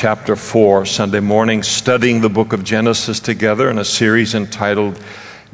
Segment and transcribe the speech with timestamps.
[0.00, 4.98] chapter 4, Sunday morning, studying the book of Genesis together in a series entitled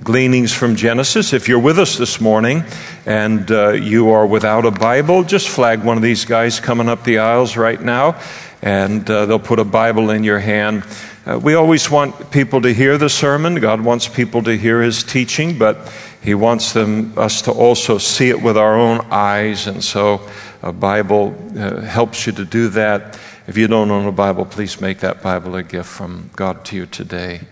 [0.05, 1.33] Gleanings from Genesis.
[1.33, 2.63] If you're with us this morning
[3.07, 7.03] and uh, you are without a Bible, just flag one of these guys coming up
[7.03, 8.21] the aisles right now,
[8.63, 10.85] and uh, they'll put a Bible in your hand.
[11.27, 13.57] Uh, we always want people to hear the sermon.
[13.57, 15.93] God wants people to hear his teaching, but
[16.23, 20.21] he wants them, us to also see it with our own eyes, and so
[20.63, 23.19] a Bible uh, helps you to do that.
[23.47, 26.77] If you don't own a Bible, please make that Bible a gift from God to
[26.77, 27.43] you today.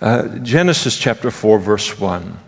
[0.00, 2.38] Uh, Genesis chapter 4, verse 1.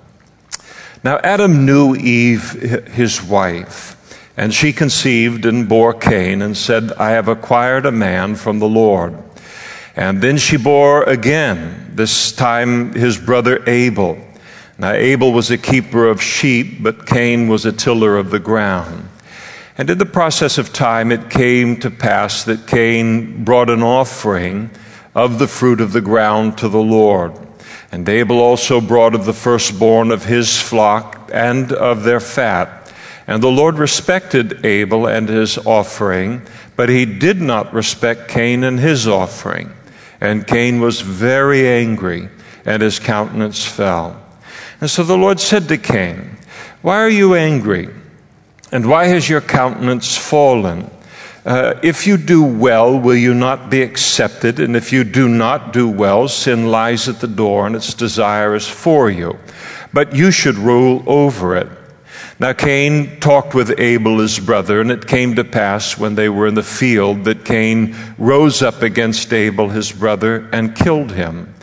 [1.03, 2.53] Now Adam knew Eve,
[2.93, 8.37] his wife, and she conceived and bore Cain and said, I have acquired a man
[8.37, 9.19] from the Lord.
[9.97, 14.19] And then she bore again, this time his brother Abel.
[14.79, 19.09] Now Abel was a keeper of sheep, but Cain was a tiller of the ground.
[19.77, 24.71] And in the process of time, it came to pass that Cain brought an offering
[25.15, 27.33] of the fruit of the ground to the Lord.
[27.91, 32.93] And Abel also brought of the firstborn of his flock and of their fat.
[33.27, 36.43] And the Lord respected Abel and his offering,
[36.77, 39.73] but he did not respect Cain and his offering.
[40.21, 42.29] And Cain was very angry,
[42.65, 44.23] and his countenance fell.
[44.81, 46.37] And so the Lord said to Cain,
[46.83, 47.89] Why are you angry?
[48.75, 50.91] And why has your countenance fallen?
[51.47, 54.59] Uh, if you do well, will you not be accepted?
[54.59, 58.53] And if you do not do well, sin lies at the door and its desire
[58.57, 59.39] is for you.
[59.93, 61.69] But you should rule over it.
[62.41, 66.49] Now Cain talked with Abel his brother, and it came to pass when they were
[66.49, 71.55] in the field that Cain rose up against Abel his brother and killed him.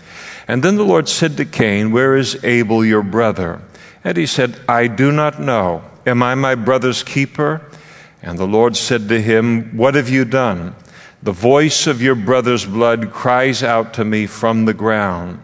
[0.48, 3.62] And then the Lord said to Cain, Where is Abel your brother?
[4.02, 5.91] And he said, I do not know.
[6.06, 7.62] Am I my brother's keeper?
[8.22, 10.76] And the Lord said to him, What have you done?
[11.24, 15.40] The voice of your brother's blood cries out to me from the ground.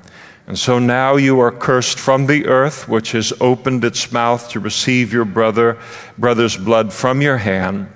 [0.47, 4.59] And so now you are cursed from the earth, which has opened its mouth to
[4.59, 5.77] receive your brother,
[6.17, 7.91] brother's blood from your hand.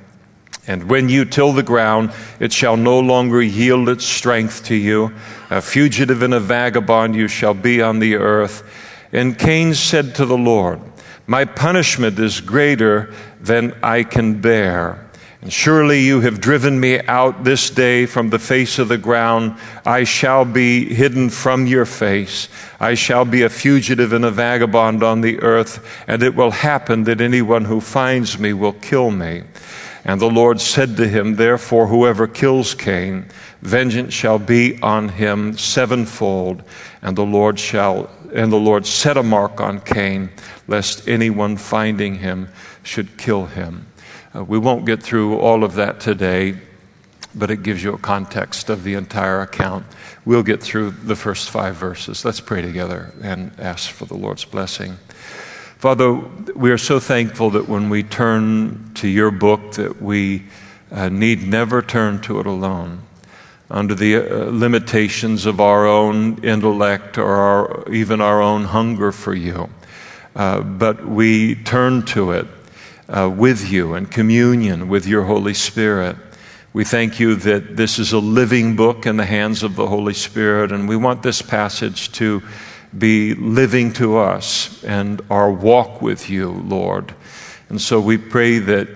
[0.67, 5.13] And when you till the ground, it shall no longer yield its strength to you.
[5.49, 8.63] A fugitive and a vagabond you shall be on the earth.
[9.11, 10.79] And Cain said to the Lord,
[11.31, 13.09] my punishment is greater
[13.39, 15.09] than I can bear.
[15.41, 19.57] And surely you have driven me out this day from the face of the ground.
[19.85, 22.49] I shall be hidden from your face.
[22.81, 27.05] I shall be a fugitive and a vagabond on the earth, and it will happen
[27.05, 29.43] that anyone who finds me will kill me.
[30.03, 33.25] And the Lord said to him, Therefore, whoever kills Cain,
[33.61, 36.61] vengeance shall be on him sevenfold,
[37.01, 40.29] and the Lord shall and the Lord set a mark on Cain,
[40.67, 42.49] lest anyone finding him
[42.83, 43.87] should kill him.
[44.35, 46.57] Uh, we won't get through all of that today,
[47.35, 49.85] but it gives you a context of the entire account.
[50.25, 52.23] We'll get through the first five verses.
[52.23, 54.97] Let's pray together and ask for the Lord's blessing.
[55.77, 56.13] Father,
[56.55, 60.43] we are so thankful that when we turn to your book that we
[60.91, 63.01] uh, need never turn to it alone
[63.71, 69.33] under the uh, limitations of our own intellect or our, even our own hunger for
[69.33, 69.69] you.
[70.35, 72.47] Uh, but we turn to it
[73.07, 76.17] uh, with you in communion with your Holy Spirit.
[76.73, 80.13] We thank you that this is a living book in the hands of the Holy
[80.13, 82.41] Spirit, and we want this passage to
[82.97, 87.13] be living to us and our walk with you, Lord.
[87.69, 88.87] And so we pray that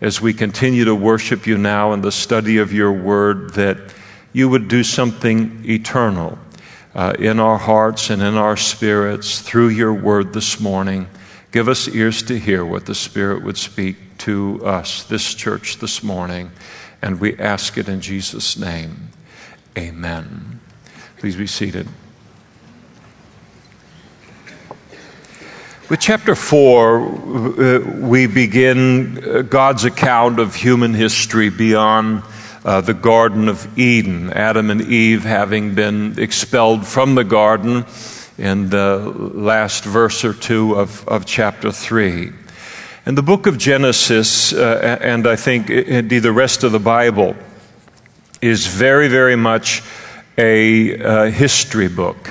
[0.00, 3.78] as we continue to worship you now in the study of your word, that
[4.34, 6.38] you would do something eternal
[6.94, 11.08] uh, in our hearts and in our spirits through your word this morning.
[11.52, 16.02] Give us ears to hear what the Spirit would speak to us, this church, this
[16.02, 16.50] morning.
[17.00, 19.10] And we ask it in Jesus' name.
[19.78, 20.60] Amen.
[21.18, 21.86] Please be seated.
[25.88, 32.24] With chapter 4, uh, we begin uh, God's account of human history beyond
[32.64, 37.84] uh, the Garden of Eden, Adam and Eve having been expelled from the garden
[38.38, 38.96] in the
[39.34, 42.32] last verse or two of, of chapter 3.
[43.06, 47.36] And the book of Genesis, uh, and I think indeed the rest of the Bible,
[48.40, 49.82] is very, very much
[50.38, 52.30] a uh, history book.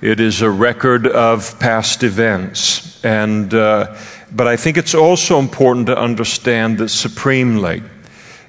[0.00, 3.04] It is a record of past events.
[3.04, 3.96] And, uh,
[4.30, 7.82] but I think it's also important to understand that supremely,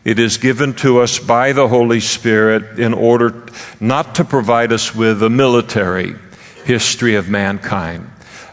[0.05, 3.43] it is given to us by the Holy Spirit in order
[3.79, 6.13] not to provide us with a military
[6.63, 8.07] history of mankind,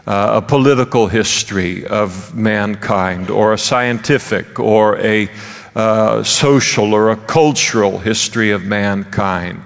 [0.07, 5.29] uh, a political history of mankind, or a scientific or a
[5.75, 9.61] uh, social or a cultural history of mankind.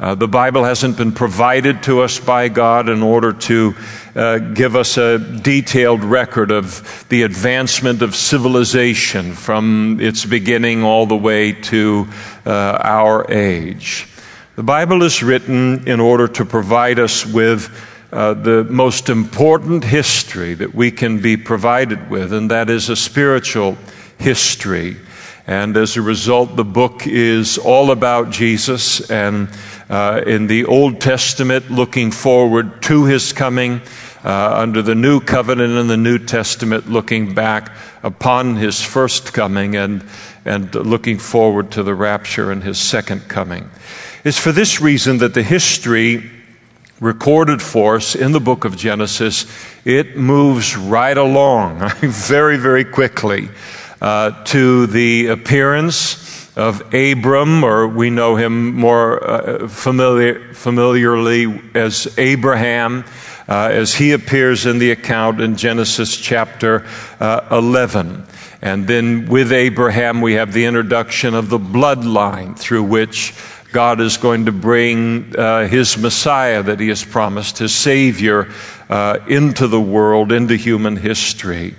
[0.00, 3.74] Uh, the Bible hasn't been provided to us by God in order to
[4.18, 11.06] uh, give us a detailed record of the advancement of civilization from its beginning all
[11.06, 12.08] the way to
[12.44, 14.08] uh, our age.
[14.56, 17.70] The Bible is written in order to provide us with
[18.12, 22.96] uh, the most important history that we can be provided with, and that is a
[22.96, 23.78] spiritual
[24.18, 24.96] history.
[25.46, 29.48] And as a result, the book is all about Jesus and
[29.88, 33.80] uh, in the Old Testament, looking forward to his coming.
[34.28, 37.72] Uh, under the new covenant in the New Testament, looking back
[38.02, 40.04] upon his first coming and,
[40.44, 43.70] and looking forward to the rapture and his second coming.
[44.24, 46.30] It's for this reason that the history
[47.00, 49.46] recorded for us in the book of Genesis,
[49.86, 53.48] it moves right along very, very quickly
[54.02, 62.12] uh, to the appearance of Abram, or we know him more uh, familiar, familiarly as
[62.18, 63.04] Abraham,
[63.48, 66.86] uh, as he appears in the account in Genesis chapter
[67.18, 68.26] uh, 11.
[68.60, 73.34] And then with Abraham, we have the introduction of the bloodline through which
[73.72, 78.50] God is going to bring uh, his Messiah that he has promised, his Savior,
[78.88, 81.74] uh, into the world, into human history.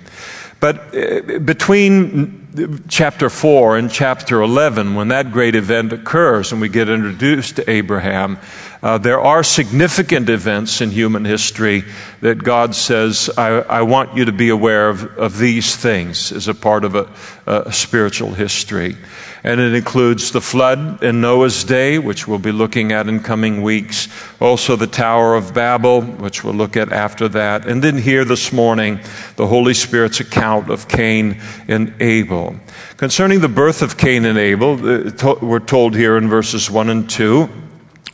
[0.60, 2.40] But uh, between
[2.88, 7.70] chapter 4 and chapter 11, when that great event occurs and we get introduced to
[7.70, 8.38] Abraham,
[8.82, 11.84] uh, there are significant events in human history
[12.22, 16.48] that God says, I, I want you to be aware of, of, these things as
[16.48, 17.08] a part of a,
[17.46, 18.96] a spiritual history.
[19.44, 23.62] And it includes the flood in Noah's day, which we'll be looking at in coming
[23.62, 24.08] weeks.
[24.40, 27.66] Also, the Tower of Babel, which we'll look at after that.
[27.66, 29.00] And then here this morning,
[29.36, 32.56] the Holy Spirit's account of Cain and Abel.
[32.96, 37.08] Concerning the birth of Cain and Abel, uh, we're told here in verses 1 and
[37.08, 37.48] 2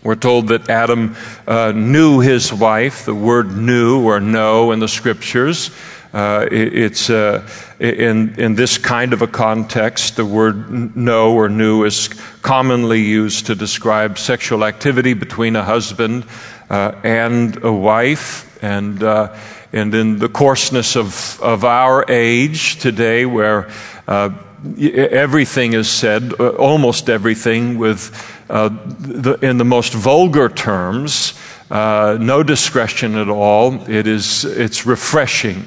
[0.07, 1.17] we're told that Adam
[1.49, 3.05] uh, knew his wife.
[3.05, 5.73] The word knew or know in the scriptures.
[6.15, 7.45] Uh, it, it's uh,
[7.81, 12.07] in, in this kind of a context, the word know or knew is
[12.43, 16.25] commonly used to describe sexual activity between a husband
[16.71, 18.63] uh, and a wife.
[18.63, 19.37] And, uh,
[19.73, 23.69] and in the coarseness of, of our age today, where
[24.07, 24.31] uh,
[24.79, 28.15] everything is said, almost everything, with
[28.49, 31.35] the, in the most vulgar terms,
[31.71, 33.89] uh, no discretion at all.
[33.91, 35.65] It is, it's refreshing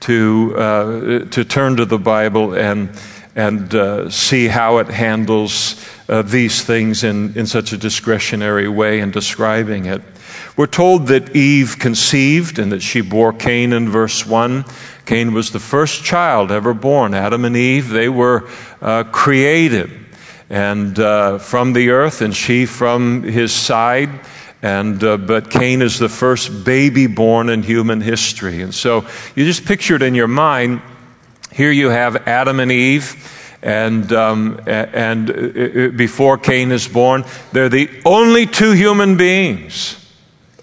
[0.00, 2.90] to, uh, to turn to the Bible and,
[3.34, 9.00] and uh, see how it handles uh, these things in, in such a discretionary way
[9.00, 10.02] in describing it.
[10.56, 14.64] We're told that Eve conceived and that she bore Cain in verse 1.
[15.06, 17.14] Cain was the first child ever born.
[17.14, 18.48] Adam and Eve, they were
[18.82, 20.07] uh, created
[20.50, 24.10] and uh, from the earth, and she from his side.
[24.60, 29.06] And uh, but Cain is the first baby born in human history, and so
[29.36, 30.82] you just picture it in your mind.
[31.52, 37.24] Here you have Adam and Eve, and um, and uh, uh, before Cain is born,
[37.52, 40.04] they're the only two human beings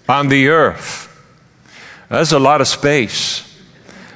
[0.08, 1.04] on the earth.
[2.08, 3.42] That's a lot of space.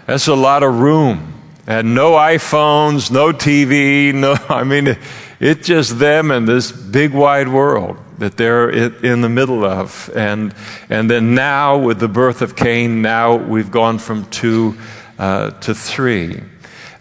[0.06, 1.34] That's a lot of room.
[1.66, 4.96] And no iPhones, no TV, no, I mean,
[5.40, 10.10] it's just them and this big wide world that they're in the middle of.
[10.14, 10.54] And,
[10.90, 14.76] and then now, with the birth of Cain, now we've gone from two
[15.18, 16.42] uh, to three.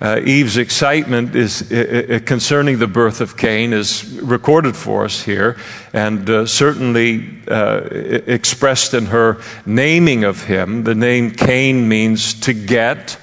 [0.01, 5.57] Uh, Eve's excitement is uh, concerning the birth of Cain is recorded for us here,
[5.91, 10.85] and uh, certainly uh, expressed in her naming of him.
[10.85, 13.17] The name Cain means to get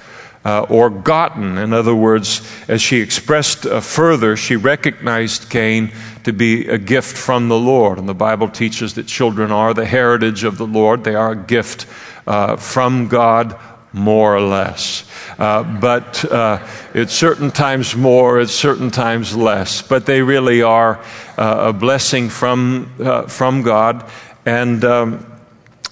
[0.47, 1.57] uh, or gotten.
[1.57, 5.91] In other words, as she expressed uh, further, she recognized Cain
[6.23, 7.99] to be a gift from the Lord.
[7.99, 11.35] And the Bible teaches that children are the heritage of the Lord, they are a
[11.35, 11.85] gift
[12.25, 13.59] uh, from God,
[13.91, 15.03] more or less.
[15.37, 19.81] Uh, but uh, it's certain times more, it's certain times less.
[19.81, 21.03] But they really are
[21.37, 22.93] uh, a blessing from,
[23.27, 24.09] from God.
[24.45, 25.36] And um,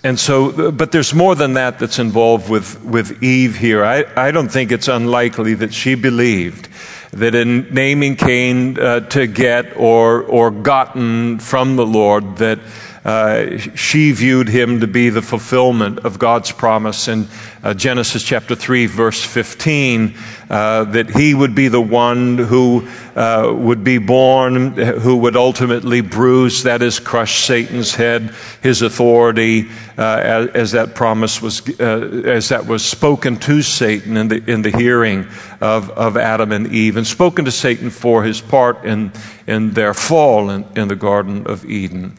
[0.05, 3.83] and so, but there's more than that that's involved with, with Eve here.
[3.83, 6.69] I, I don't think it's unlikely that she believed
[7.11, 12.59] that in naming Cain uh, to get or, or gotten from the Lord, that
[13.05, 17.27] uh, she viewed him to be the fulfillment of God's promise in
[17.63, 20.15] uh, Genesis chapter 3, verse 15,
[20.49, 26.01] uh, that he would be the one who uh, would be born, who would ultimately
[26.01, 28.33] bruise, that is, crush Satan's head,
[28.63, 29.69] his authority,
[29.99, 34.63] uh, as, as, that promise was, as that was spoken to Satan in the, in
[34.63, 35.27] the hearing
[35.61, 39.11] of, of Adam and Eve, and spoken to Satan for his part in,
[39.45, 42.17] in their fall in, in the Garden of Eden.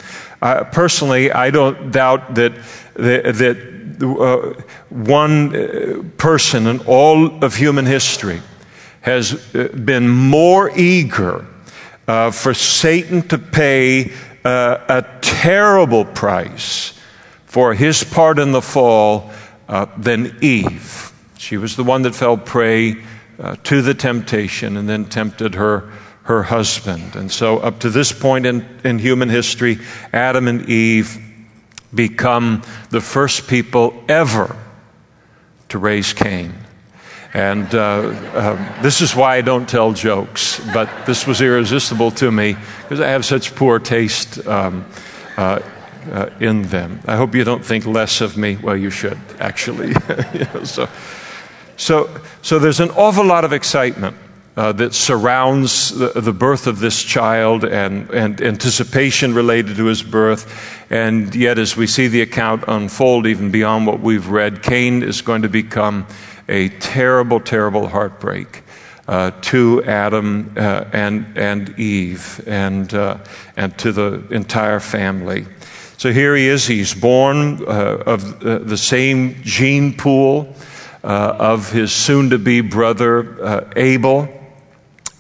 [0.73, 2.53] Personally, I don't doubt that,
[2.95, 4.53] that, that uh,
[4.91, 8.41] one uh, person in all of human history
[9.01, 11.47] has uh, been more eager
[12.09, 14.13] uh, for Satan to pay
[14.45, 16.93] uh, a terrible price
[17.47, 19.31] for his part in the fall
[19.69, 21.13] uh, than Eve.
[21.39, 22.97] She was the one that fell prey
[23.65, 25.93] to the temptation and then tempted her
[26.27, 27.15] her husband.
[27.15, 29.79] And so, up to this point in, in human history,
[30.13, 31.23] Adam and Eve
[31.95, 34.57] become the first people ever
[35.69, 36.53] to raise Cain.
[37.33, 42.33] And uh, uh, this is why I don't tell jokes, but this was irresistible to
[42.33, 44.85] me because I have such poor taste um,
[45.37, 45.61] uh,
[46.11, 47.01] uh, in them.
[47.07, 48.57] I hope you don't think less of me.
[48.57, 49.89] Well, you should, actually.
[50.35, 50.89] you know, so,
[51.77, 54.17] so, so there's an awful lot of excitement
[54.57, 60.03] uh, that surrounds the, the, birth of this child and, and anticipation related to his
[60.03, 60.51] birth.
[60.91, 65.21] And yet, as we see the account unfold, even beyond what we've read, Cain is
[65.21, 66.07] going to become
[66.49, 68.63] a terrible, terrible heartbreak.
[69.09, 73.17] Uh, to Adam uh, and, and Eve and, uh,
[73.57, 75.47] and to the entire family.
[75.97, 80.53] So here he is, he's born uh, of uh, the same gene pool
[81.05, 84.36] uh, of his soon to be brother Abel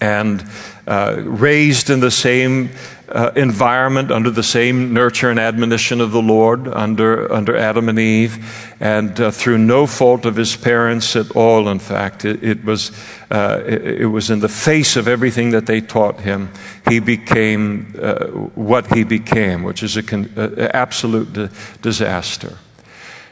[0.00, 0.44] and
[0.86, 2.70] uh, raised in the same
[3.08, 7.98] uh, environment under the same nurture and admonition of the Lord under, under Adam and
[7.98, 12.24] Eve, and uh, through no fault of his parents at all, in fact.
[12.24, 12.90] It, it was,
[13.30, 16.50] uh, it, it, was in the face of everything that they taught him,
[16.88, 20.32] he became uh, what he became, which is an
[20.74, 21.48] absolute di-
[21.82, 22.58] disaster.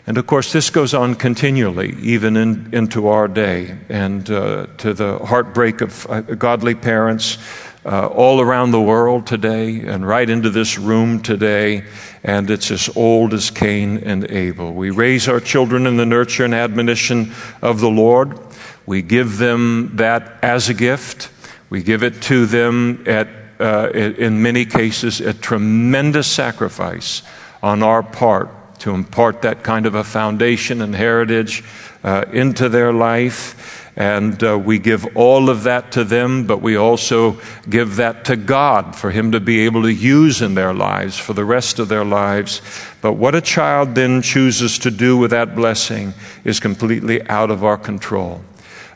[0.07, 4.93] And of course, this goes on continually, even in, into our day, and uh, to
[4.93, 7.39] the heartbreak of uh, godly parents
[7.87, 11.85] uh, all around the world today, and right into this room today.
[12.23, 14.75] And it's as old as Cain and Abel.
[14.75, 17.33] We raise our children in the nurture and admonition
[17.63, 18.39] of the Lord.
[18.85, 21.31] We give them that as a gift.
[21.71, 27.23] We give it to them at, uh, in many cases, a tremendous sacrifice
[27.63, 28.51] on our part
[28.85, 31.65] to impart that kind of a foundation and heritage
[32.03, 33.91] uh, into their life.
[33.97, 38.37] And uh, we give all of that to them, but we also give that to
[38.37, 41.89] God for Him to be able to use in their lives for the rest of
[41.89, 42.61] their lives.
[43.01, 46.13] But what a child then chooses to do with that blessing
[46.45, 48.43] is completely out of our control.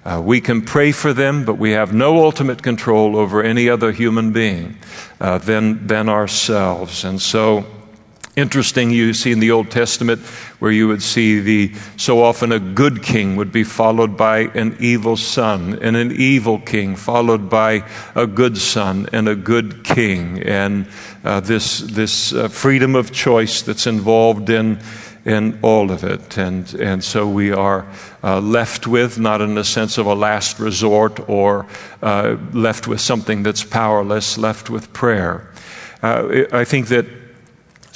[0.05, 3.91] Uh, we can pray for them, but we have no ultimate control over any other
[3.91, 4.77] human being
[5.19, 7.05] uh, than, than ourselves.
[7.05, 7.65] And so,
[8.39, 10.21] interesting you see in the Old Testament
[10.61, 14.77] where you would see the so often a good king would be followed by an
[14.81, 17.83] evil son and an evil king followed by
[18.15, 20.43] a good son and a good king.
[20.43, 20.87] And
[21.25, 24.79] uh, this this uh, freedom of choice that's involved in
[25.25, 26.39] in all of it.
[26.39, 27.87] And and so we are
[28.23, 31.67] uh, left with not in the sense of a last resort or
[32.03, 35.51] uh, left with something that's powerless left with prayer.
[36.03, 37.07] Uh, I think that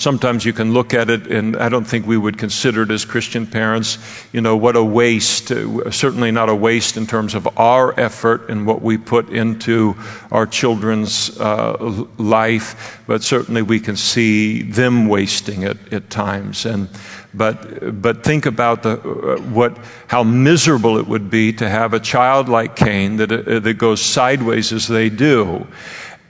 [0.03, 3.05] Sometimes you can look at it, and I don't think we would consider it as
[3.05, 3.99] Christian parents,
[4.33, 5.47] you know, what a waste.
[5.47, 9.95] Certainly not a waste in terms of our effort and what we put into
[10.33, 16.67] our children's uh, life, but certainly we can see them wasting it at times.
[16.67, 16.89] And
[17.33, 19.79] but but think about the uh, what
[20.09, 24.03] how miserable it would be to have a child like Cain that uh, that goes
[24.03, 25.65] sideways as they do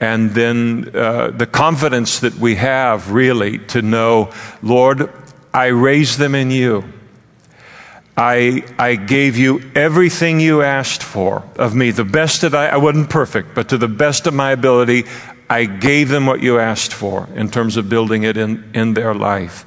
[0.03, 5.09] and then uh, the confidence that we have really to know, Lord,
[5.55, 6.83] I raised them in you.
[8.17, 12.77] I, I gave you everything you asked for of me, the best that I, I
[12.79, 15.05] wasn't perfect, but to the best of my ability,
[15.49, 19.15] I gave them what you asked for in terms of building it in, in their
[19.15, 19.65] life.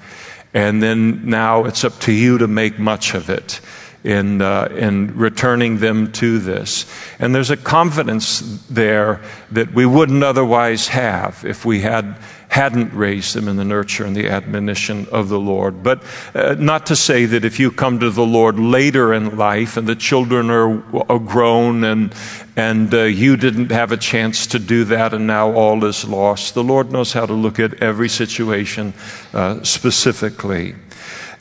[0.54, 3.62] And then now it's up to you to make much of it
[4.05, 6.85] in, uh, in returning them to this.
[7.17, 9.19] And there's a confidence there
[9.51, 12.15] that we wouldn't otherwise have if we had
[12.50, 15.83] hadn't raised them in the nurture and the admonition of the Lord.
[15.83, 16.01] But
[16.33, 19.85] uh, not to say that if you come to the Lord later in life and
[19.85, 20.81] the children are,
[21.12, 22.13] are grown and,
[22.55, 26.53] and uh, you didn't have a chance to do that and now all is lost,
[26.53, 28.93] the Lord knows how to look at every situation
[29.33, 30.75] uh, specifically.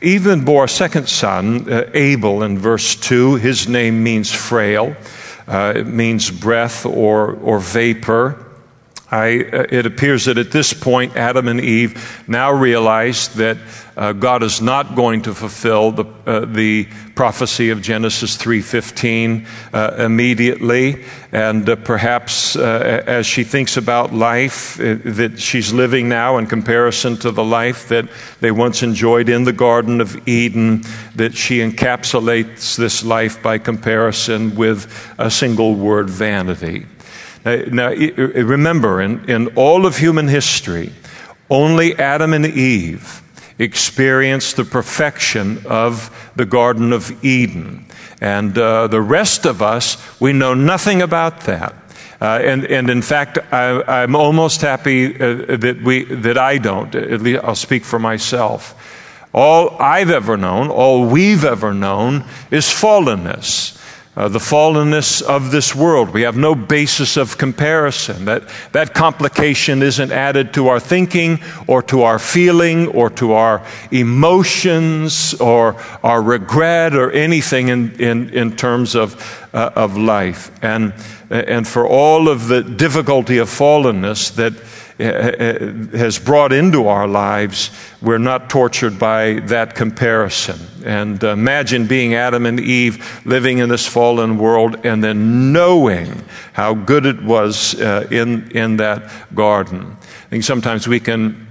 [0.05, 3.37] Even bore a second son, uh, Abel, in verse 2.
[3.37, 4.95] His name means frail,
[5.49, 8.45] uh, it means breath or, or vapor.
[9.11, 13.57] I, uh, it appears that at this point, Adam and Eve now realize that
[13.97, 19.95] uh, God is not going to fulfill the, uh, the prophecy of Genesis 3:15 uh,
[19.99, 26.47] immediately, and uh, perhaps uh, as she thinks about life that she's living now in
[26.47, 28.09] comparison to the life that
[28.41, 30.83] they once enjoyed in the Garden of Eden,
[31.15, 36.87] that she encapsulates this life by comparison with a single word vanity.
[37.45, 40.93] Now, remember, in, in all of human history,
[41.51, 43.21] only Adam and Eve
[43.59, 47.87] experienced the perfection of the Garden of Eden.
[48.21, 51.75] And uh, the rest of us, we know nothing about that.
[52.21, 56.95] Uh, and, and in fact, I, am almost happy uh, that, we, that I don't.
[56.95, 58.75] At least I'll speak for myself.
[59.35, 63.74] All I've ever known, all we've ever known, is fallenness
[64.17, 66.11] uh, the fallenness of this world.
[66.11, 68.27] We have no basis of comparison.
[68.27, 73.67] That, that complication isn't added to our thinking or to our feeling or to our
[73.91, 80.51] emotions or our regret or anything in, in, in terms of, uh, of life.
[80.63, 80.95] And,
[81.31, 84.53] and for all of the difficulty of fallenness that
[84.99, 87.71] has brought into our lives,
[88.01, 90.59] we're not tortured by that comparison.
[90.85, 96.75] And imagine being Adam and Eve living in this fallen world and then knowing how
[96.75, 99.97] good it was uh, in, in that garden.
[100.27, 101.47] I think sometimes we can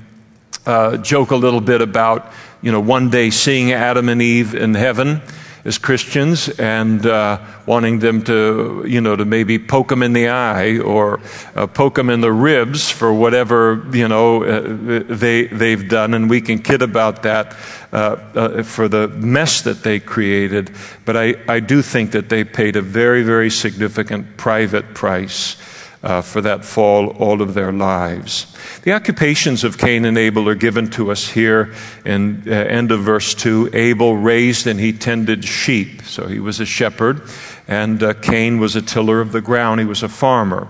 [0.65, 2.31] uh, joke a little bit about,
[2.61, 5.21] you know, one day seeing Adam and Eve in heaven
[5.65, 10.27] as Christians and uh, wanting them to, you know, to maybe poke them in the
[10.27, 11.21] eye or
[11.55, 16.13] uh, poke them in the ribs for whatever, you know, uh, they, they've done.
[16.13, 17.55] And we can kid about that
[17.93, 20.71] uh, uh, for the mess that they created.
[21.05, 25.55] But I, I do think that they paid a very, very significant private price
[26.03, 28.55] uh, for that fall all of their lives.
[28.83, 31.73] The occupations of Cain and Abel are given to us here
[32.05, 33.69] in uh, end of verse 2.
[33.73, 37.21] Abel raised and he tended sheep, so he was a shepherd,
[37.67, 40.67] and uh, Cain was a tiller of the ground, he was a farmer.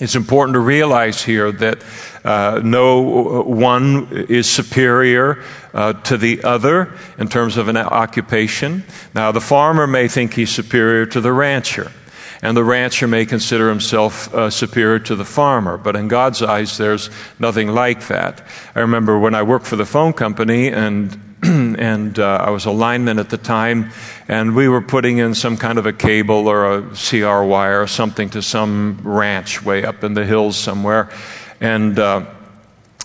[0.00, 1.84] It's important to realize here that
[2.24, 8.82] uh, no one is superior uh, to the other in terms of an occupation.
[9.14, 11.92] Now, the farmer may think he's superior to the rancher
[12.44, 15.78] and the rancher may consider himself uh, superior to the farmer.
[15.78, 18.46] But in God's eyes, there's nothing like that.
[18.74, 22.70] I remember when I worked for the phone company and and uh, I was a
[22.70, 23.92] lineman at the time,
[24.28, 27.86] and we were putting in some kind of a cable or a CR wire or
[27.86, 31.08] something to some ranch way up in the hills somewhere.
[31.60, 32.26] And, uh,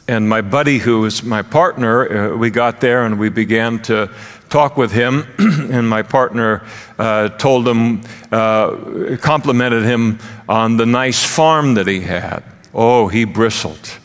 [0.10, 4.14] and my buddy, who was my partner, uh, we got there and we began to
[4.50, 6.66] talk with him, and my partner
[6.98, 12.44] uh, told him, uh, complimented him on the nice farm that he had.
[12.74, 14.00] Oh, he bristled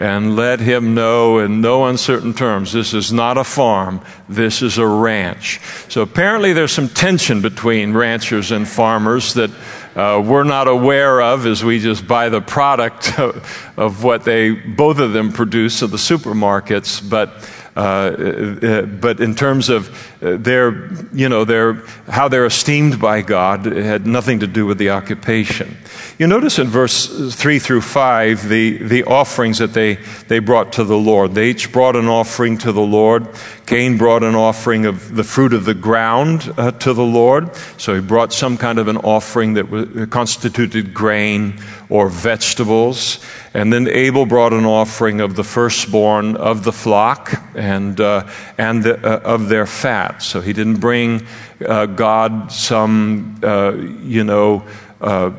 [0.00, 4.00] and let him know in no uncertain terms this is not a farm,
[4.30, 5.60] this is a ranch.
[5.90, 9.50] So apparently there's some tension between ranchers and farmers that
[9.94, 13.18] uh, we're not aware of as we just buy the product
[13.76, 17.08] of what they both of them produce at the supermarkets.
[17.08, 19.88] But but in terms of
[20.22, 21.74] uh, their, you know, their,
[22.08, 25.76] how they're esteemed by God, it had nothing to do with the occupation.
[26.20, 29.94] You notice in verse 3 through 5 the, the offerings that they,
[30.28, 31.34] they brought to the Lord.
[31.34, 33.26] They each brought an offering to the Lord.
[33.64, 37.56] Cain brought an offering of the fruit of the ground uh, to the Lord.
[37.78, 43.24] So he brought some kind of an offering that was, constituted grain or vegetables.
[43.54, 48.28] And then Abel brought an offering of the firstborn of the flock and, uh,
[48.58, 50.22] and the, uh, of their fat.
[50.22, 51.26] So he didn't bring
[51.64, 54.66] uh, God some, uh, you know,
[55.00, 55.30] uh,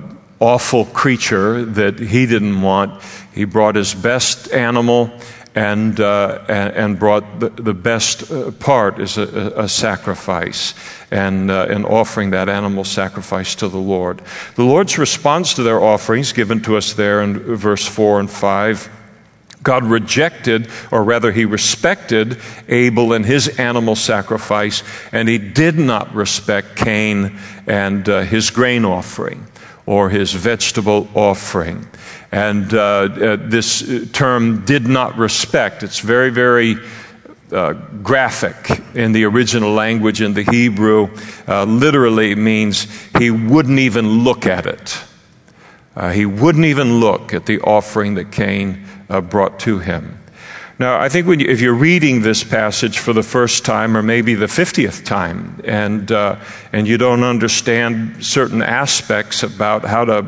[0.41, 3.01] awful creature that he didn't want.
[3.33, 5.11] He brought his best animal
[5.53, 10.73] and, uh, and, brought the, the best uh, part as a, a sacrifice
[11.11, 14.21] and, uh, and offering that animal sacrifice to the Lord.
[14.55, 18.89] The Lord's response to their offerings, given to us there in verse 4 and 5,
[19.61, 26.15] God rejected, or rather, he respected Abel and his animal sacrifice, and he did not
[26.15, 29.45] respect Cain and uh, his grain offering
[29.91, 31.85] or his vegetable offering.
[32.31, 36.77] And uh, uh, this term did not respect, it's very, very
[37.51, 41.09] uh, graphic in the original language in the Hebrew,
[41.45, 42.87] uh, literally means
[43.19, 44.97] he wouldn't even look at it.
[45.93, 50.17] Uh, he wouldn't even look at the offering that Cain uh, brought to him.
[50.81, 54.33] Now, I think you, if you're reading this passage for the first time, or maybe
[54.33, 56.37] the 50th time, and, uh,
[56.73, 60.23] and you don't understand certain aspects about how to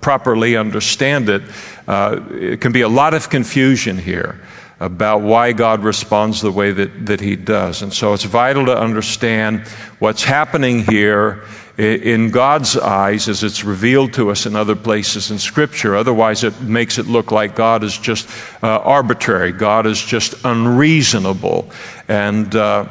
[0.00, 1.42] properly understand it,
[1.88, 4.40] uh, it can be a lot of confusion here
[4.78, 7.82] about why God responds the way that, that He does.
[7.82, 9.66] And so it's vital to understand
[9.98, 11.42] what's happening here
[11.78, 15.94] in God's eyes as it's revealed to us in other places in Scripture.
[15.94, 18.28] Otherwise, it makes it look like God is just
[18.62, 21.70] uh, arbitrary, God is just unreasonable.
[22.08, 22.88] And uh,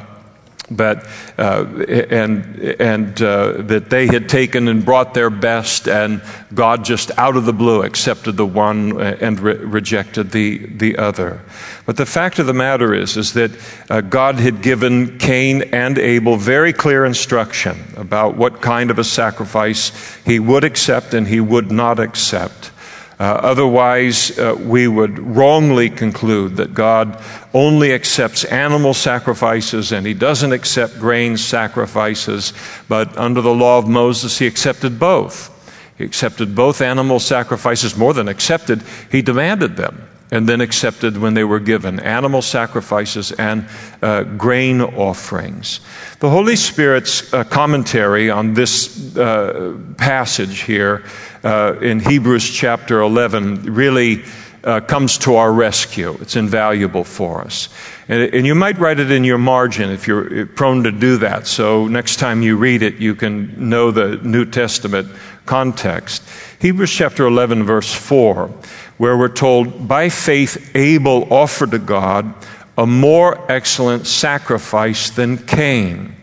[0.70, 1.06] but
[1.38, 1.64] uh,
[2.08, 6.22] and and uh, that they had taken and brought their best, and
[6.54, 11.40] God just out of the blue accepted the one and re- rejected the the other.
[11.84, 13.52] But the fact of the matter is, is that
[13.88, 19.04] uh, God had given Cain and Abel very clear instruction about what kind of a
[19.04, 19.92] sacrifice
[20.24, 22.72] he would accept and he would not accept.
[23.18, 27.22] Uh, otherwise, uh, we would wrongly conclude that God
[27.54, 32.52] only accepts animal sacrifices and he doesn't accept grain sacrifices.
[32.88, 35.50] But under the law of Moses, he accepted both.
[35.96, 41.34] He accepted both animal sacrifices, more than accepted, he demanded them and then accepted when
[41.34, 43.66] they were given animal sacrifices and
[44.02, 45.80] uh, grain offerings.
[46.18, 51.04] The Holy Spirit's uh, commentary on this uh, passage here
[51.46, 54.24] uh, in Hebrews chapter 11 really
[54.64, 56.18] uh, comes to our rescue.
[56.20, 57.68] It's invaluable for us.
[58.08, 61.46] And, and, you might write it in your margin if you're prone to do that.
[61.46, 65.08] So next time you read it, you can know the New Testament
[65.44, 66.24] context.
[66.60, 68.50] Hebrews chapter 11, verse 4
[68.96, 72.34] where we're told, By faith, Abel offered to God
[72.78, 76.16] a more excellent sacrifice than Cain,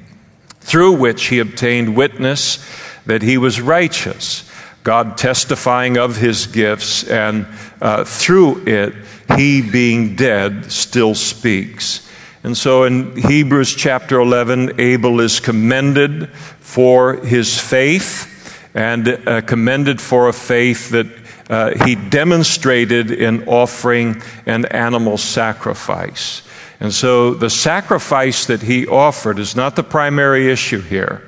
[0.59, 2.65] through which he obtained witness
[3.05, 4.49] that he was righteous,
[4.83, 7.47] God testifying of his gifts, and
[7.81, 8.93] uh, through it,
[9.37, 12.09] he being dead still speaks.
[12.43, 18.29] And so in Hebrews chapter 11, Abel is commended for his faith
[18.75, 21.07] and uh, commended for a faith that
[21.49, 26.41] uh, he demonstrated in offering an animal sacrifice.
[26.81, 31.21] And so the sacrifice that he offered is not the primary issue here.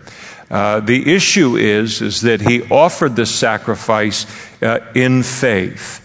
[0.49, 4.25] Uh, the issue is, is that he offered this sacrifice
[4.62, 6.01] uh, in faith.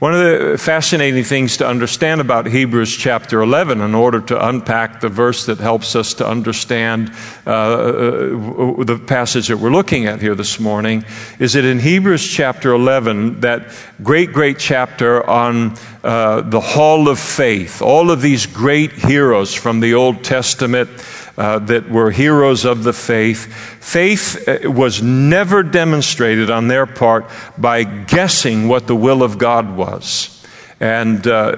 [0.00, 5.00] One of the fascinating things to understand about Hebrews chapter 11, in order to unpack
[5.00, 7.10] the verse that helps us to understand
[7.46, 11.06] uh, uh, the passage that we're looking at here this morning,
[11.38, 17.18] is that in Hebrews chapter 11, that great, great chapter on uh, the hall of
[17.18, 20.90] faith, all of these great heroes from the Old Testament
[21.36, 23.52] uh, that were heroes of the faith.
[23.80, 29.76] Faith uh, was never demonstrated on their part by guessing what the will of God
[29.76, 30.30] was.
[30.80, 31.56] And, uh,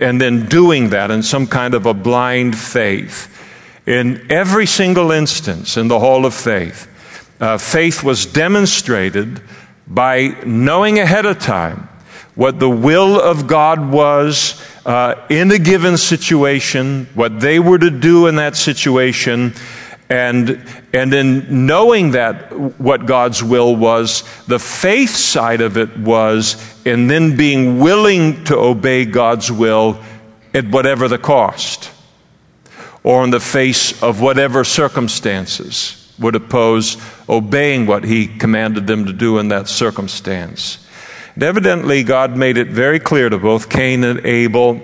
[0.00, 3.34] and then doing that in some kind of a blind faith.
[3.86, 6.86] In every single instance in the Hall of Faith,
[7.40, 9.40] uh, faith was demonstrated
[9.86, 11.88] by knowing ahead of time
[12.34, 17.90] what the will of God was uh, in a given situation, what they were to
[17.90, 19.52] do in that situation,
[20.08, 26.56] and, and in knowing that what God's will was, the faith side of it was,
[26.86, 30.02] and then being willing to obey God's will
[30.54, 31.90] at whatever the cost,
[33.04, 36.96] or in the face of whatever circumstances would oppose
[37.28, 40.87] obeying what He commanded them to do in that circumstance.
[41.38, 44.82] And evidently, God made it very clear to both Cain and Abel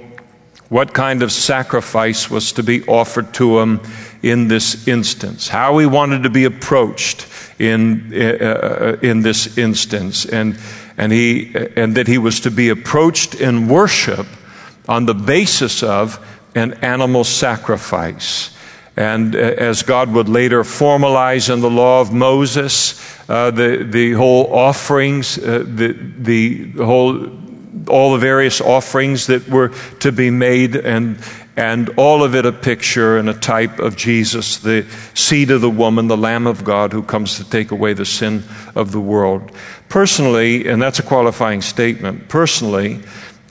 [0.68, 3.80] what kind of sacrifice was to be offered to him
[4.22, 7.26] in this instance, how he wanted to be approached
[7.58, 10.56] in, uh, uh, in this instance, and,
[10.96, 14.28] and, he, and that he was to be approached in worship
[14.88, 18.53] on the basis of an animal sacrifice.
[18.96, 24.12] And uh, as God would later formalize in the law of Moses, uh, the, the
[24.12, 27.28] whole offerings, uh, the, the whole,
[27.88, 31.18] all the various offerings that were to be made, and,
[31.56, 35.70] and all of it a picture and a type of Jesus, the seed of the
[35.70, 38.44] woman, the Lamb of God who comes to take away the sin
[38.76, 39.50] of the world.
[39.88, 43.00] Personally, and that's a qualifying statement, personally,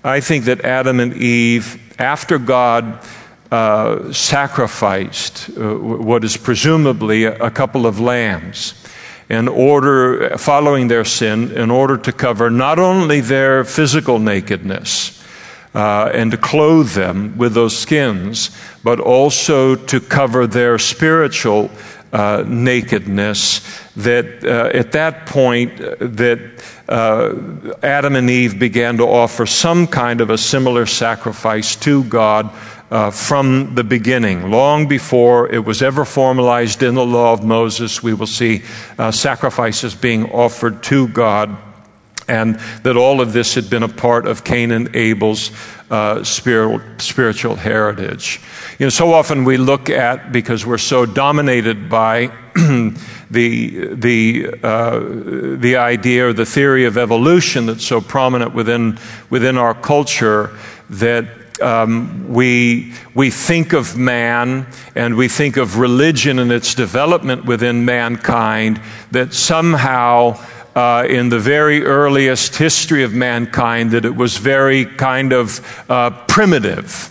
[0.05, 2.99] I think that Adam and Eve, after God
[3.53, 8.73] uh, sacrificed uh, what is presumably a, couple of lambs,
[9.29, 15.23] in order, following their sin, in order to cover not only their physical nakedness,
[15.75, 18.49] uh, and to clothe them with those skins,
[18.83, 21.69] but also to cover their spiritual
[22.11, 23.61] uh, nakedness.
[23.95, 26.39] That uh, at that point, uh, that
[26.89, 32.51] uh, Adam and Eve began to offer some kind of a similar sacrifice to God.
[32.93, 38.03] Uh, from the beginning, long before it was ever formalized in the law of Moses,
[38.03, 38.61] we will see
[39.09, 41.57] sacrifices being offered to God
[42.27, 45.51] and that all of this had been a part of Cain and Abel's
[45.89, 48.39] uh, spiritual, spiritual heritage.
[48.79, 52.95] You know, so often we look at, because we're so dominated by the,
[53.31, 54.99] the, uh,
[55.57, 58.97] the idea or the theory of evolution that's so prominent within,
[59.29, 60.57] within our culture,
[60.89, 61.27] that
[61.61, 67.85] um, we, we think of man and we think of religion and its development within
[67.85, 70.37] mankind that somehow
[70.75, 76.09] uh, in the very earliest history of mankind that it was very kind of uh,
[76.27, 77.09] primitive.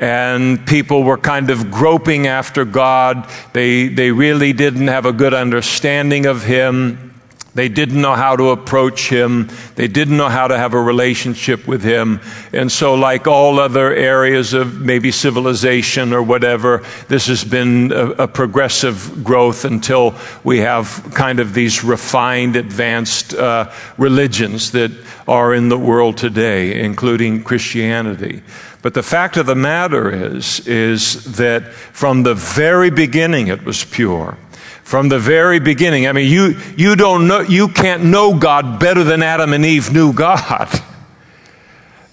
[0.00, 3.30] And people were kind of groping after God.
[3.52, 7.13] They, they really didn't have a good understanding of Him.
[7.54, 9.48] They didn't know how to approach him.
[9.76, 12.20] They didn't know how to have a relationship with him.
[12.52, 18.10] And so, like all other areas of maybe civilization or whatever, this has been a,
[18.24, 24.90] a progressive growth until we have kind of these refined, advanced uh, religions that
[25.28, 28.42] are in the world today, including Christianity.
[28.82, 33.84] But the fact of the matter is, is that from the very beginning it was
[33.84, 34.36] pure
[34.84, 36.06] from the very beginning.
[36.06, 39.92] I mean, you, you don't know, you can't know God better than Adam and Eve
[39.92, 40.68] knew God.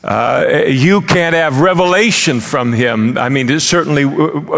[0.04, 3.20] Uh, you can't have revelation from him.
[3.20, 4.04] I mean, certainly,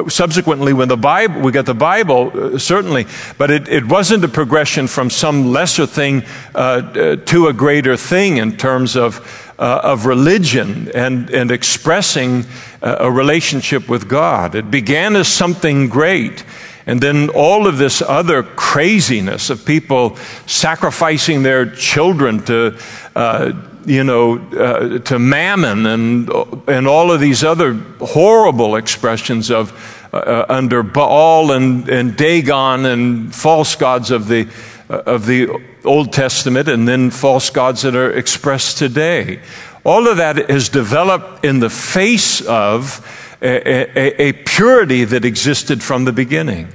[0.09, 3.05] subsequently, when the Bible, we got the Bible, uh, certainly,
[3.37, 6.23] but it, it, wasn't a progression from some lesser thing
[6.55, 9.19] uh, uh to a greater thing in terms of,
[9.59, 12.45] uh, of religion and, and expressing
[12.81, 14.55] a relationship with God.
[14.55, 16.45] It began as something great.
[16.85, 22.77] And then all of this other craziness of people sacrificing their children to,
[23.15, 23.53] uh,
[23.85, 26.29] you know, uh, to mammon and,
[26.67, 29.71] and all of these other horrible expressions of
[30.13, 34.47] uh, under Baal and, and Dagon and false gods of the,
[34.89, 35.49] uh, of the
[35.85, 39.41] Old Testament and then false gods that are expressed today.
[39.83, 45.83] All of that is developed in the face of a, a, a purity that existed
[45.83, 46.69] from the beginning.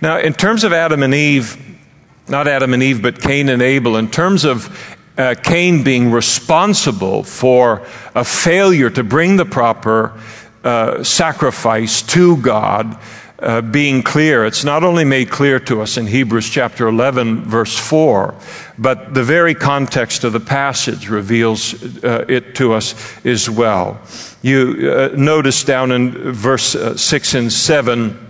[0.00, 1.56] Now, in terms of Adam and Eve,
[2.28, 7.22] not Adam and Eve, but Cain and Abel, in terms of uh, Cain being responsible
[7.22, 10.18] for a failure to bring the proper
[10.64, 12.98] uh, sacrifice to God,
[13.40, 14.44] uh, being clear.
[14.44, 18.34] It's not only made clear to us in Hebrews chapter 11, verse 4,
[18.78, 21.74] but the very context of the passage reveals
[22.04, 24.00] uh, it to us as well.
[24.42, 28.26] You uh, notice down in verse uh, 6 and 7,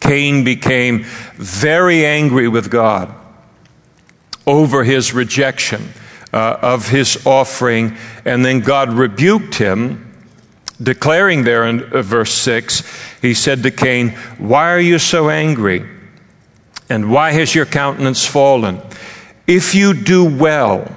[0.00, 1.04] Cain became
[1.36, 3.14] very angry with God
[4.46, 5.88] over his rejection
[6.32, 10.09] uh, of his offering, and then God rebuked him
[10.82, 12.82] declaring there in uh, verse 6,
[13.20, 15.88] he said to Cain, Why are you so angry?
[16.88, 18.80] And why has your countenance fallen?
[19.46, 20.90] If you do well,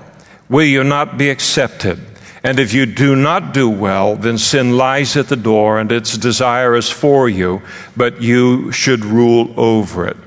[0.50, 2.00] will you not be accepted?
[2.43, 6.17] And if you do not do well, then sin lies at the door and its
[6.17, 7.62] desire is for you,
[7.96, 10.17] but you should rule over it.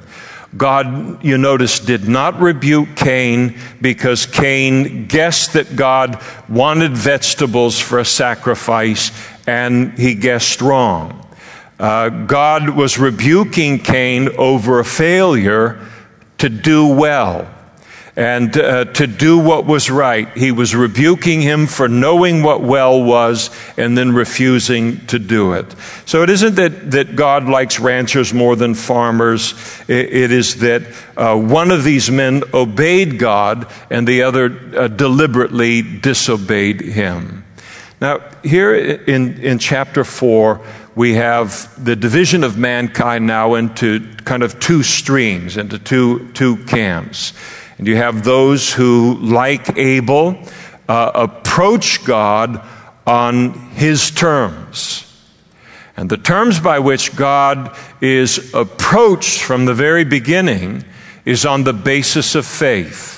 [0.56, 7.98] God, you notice, did not rebuke Cain because Cain guessed that God wanted vegetables for
[7.98, 9.10] a sacrifice
[9.46, 11.26] and he guessed wrong.
[11.78, 15.86] Uh, God was rebuking Cain over a failure
[16.38, 17.52] to do well
[18.16, 20.34] and uh, to do what was right.
[20.36, 25.74] He was rebuking him for knowing what well was and then refusing to do it.
[26.06, 29.52] So it isn't that, that God likes ranchers more than farmers.
[29.86, 30.82] it, it is that
[31.14, 37.35] uh, one of these men obeyed God and the other uh, deliberately disobeyed him.
[38.00, 40.60] Now, here in, in chapter 4,
[40.94, 46.56] we have the division of mankind now into kind of two streams, into two, two
[46.64, 47.32] camps.
[47.78, 50.38] And you have those who, like Abel,
[50.88, 52.66] uh, approach God
[53.06, 55.02] on his terms.
[55.96, 60.84] And the terms by which God is approached from the very beginning
[61.24, 63.15] is on the basis of faith.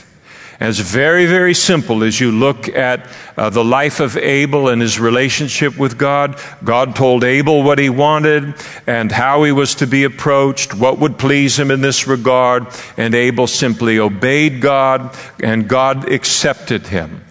[0.60, 4.98] It's very, very simple as you look at uh, the life of Abel and his
[4.98, 6.40] relationship with God.
[6.64, 11.16] God told Abel what he wanted and how he was to be approached, what would
[11.16, 12.66] please him in this regard.
[12.96, 17.24] And Abel simply obeyed God, and God accepted him.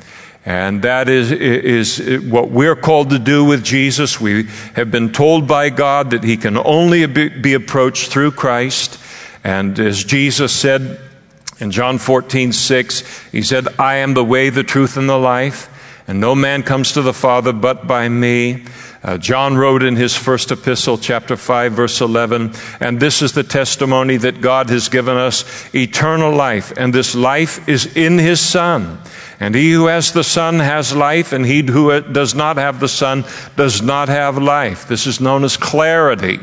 [0.46, 4.22] And that is, is what we're called to do with Jesus.
[4.22, 4.44] We
[4.76, 8.98] have been told by God that he can only be approached through Christ.
[9.44, 11.02] And as Jesus said,
[11.60, 15.70] in John 14, 6, he said, I am the way, the truth, and the life,
[16.08, 18.65] and no man comes to the Father but by me.
[19.04, 23.43] Uh, John wrote in his first epistle, chapter 5, verse 11, and this is the
[23.43, 29.00] testimony that God has given us eternal life, and this life is in his Son.
[29.39, 32.88] And he who has the Son has life, and he who does not have the
[32.88, 33.24] Son
[33.56, 34.88] does not have life.
[34.88, 36.39] This is known as clarity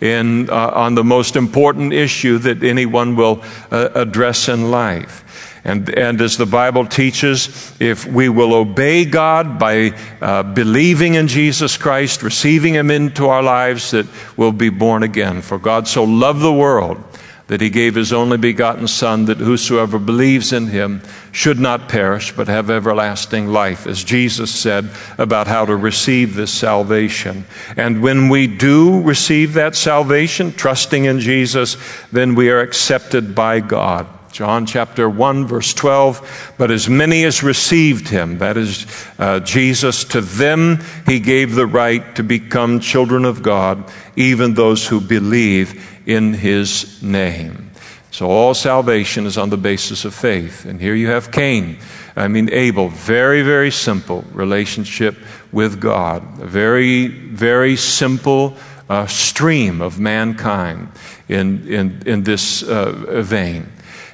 [0.00, 5.24] in, uh, on the most important issue that anyone will uh, address in life.
[5.64, 11.28] And, and, as the Bible teaches, if we will obey God by uh, believing in
[11.28, 14.06] Jesus Christ, receiving Him into our lives, that
[14.36, 15.42] we'll be born again.
[15.42, 17.02] For God so loved the world
[17.48, 22.30] that he gave his only begotten Son, that whosoever believes in him should not perish,
[22.32, 27.44] but have everlasting life, as Jesus said about how to receive this salvation.
[27.76, 31.76] And when we do receive that salvation, trusting in Jesus,
[32.12, 34.06] then we are accepted by God.
[34.30, 36.54] John chapter 1, verse 12.
[36.58, 38.86] But as many as received him, that is
[39.18, 44.86] uh, Jesus, to them he gave the right to become children of God, even those
[44.86, 47.70] who believe in his name.
[48.10, 50.64] So all salvation is on the basis of faith.
[50.64, 51.78] And here you have Cain,
[52.16, 55.14] I mean Abel, very, very simple relationship
[55.52, 58.56] with God, a very, very simple
[58.88, 60.88] uh, stream of mankind
[61.28, 63.70] in, in, in this uh, vein.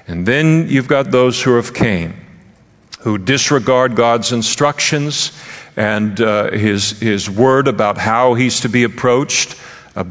[0.08, 2.14] And then you've got those who are of Cain,
[3.00, 5.30] who disregard God's instructions
[5.76, 9.56] and uh, his, his word about how he's to be approached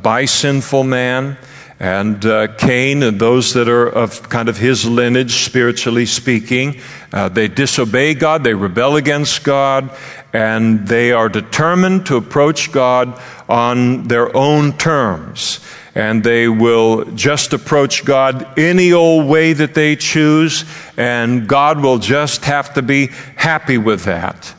[0.02, 1.38] by sinful man.
[1.79, 6.79] And uh, Cain and those that are of kind of his lineage, spiritually speaking,
[7.12, 9.95] uh, they disobey God, they rebel against God,
[10.31, 15.59] and they are determined to approach God on their own terms.
[15.95, 20.65] And they will just approach God any old way that they choose,
[20.97, 24.55] and God will just have to be happy with that.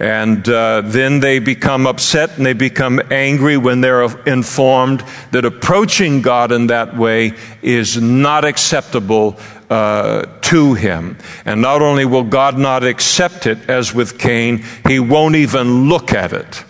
[0.00, 6.22] And uh, then they become upset and they become angry when they're informed that approaching
[6.22, 11.18] God in that way is not acceptable uh, to him.
[11.44, 16.14] And not only will God not accept it, as with Cain, he won't even look
[16.14, 16.64] at it.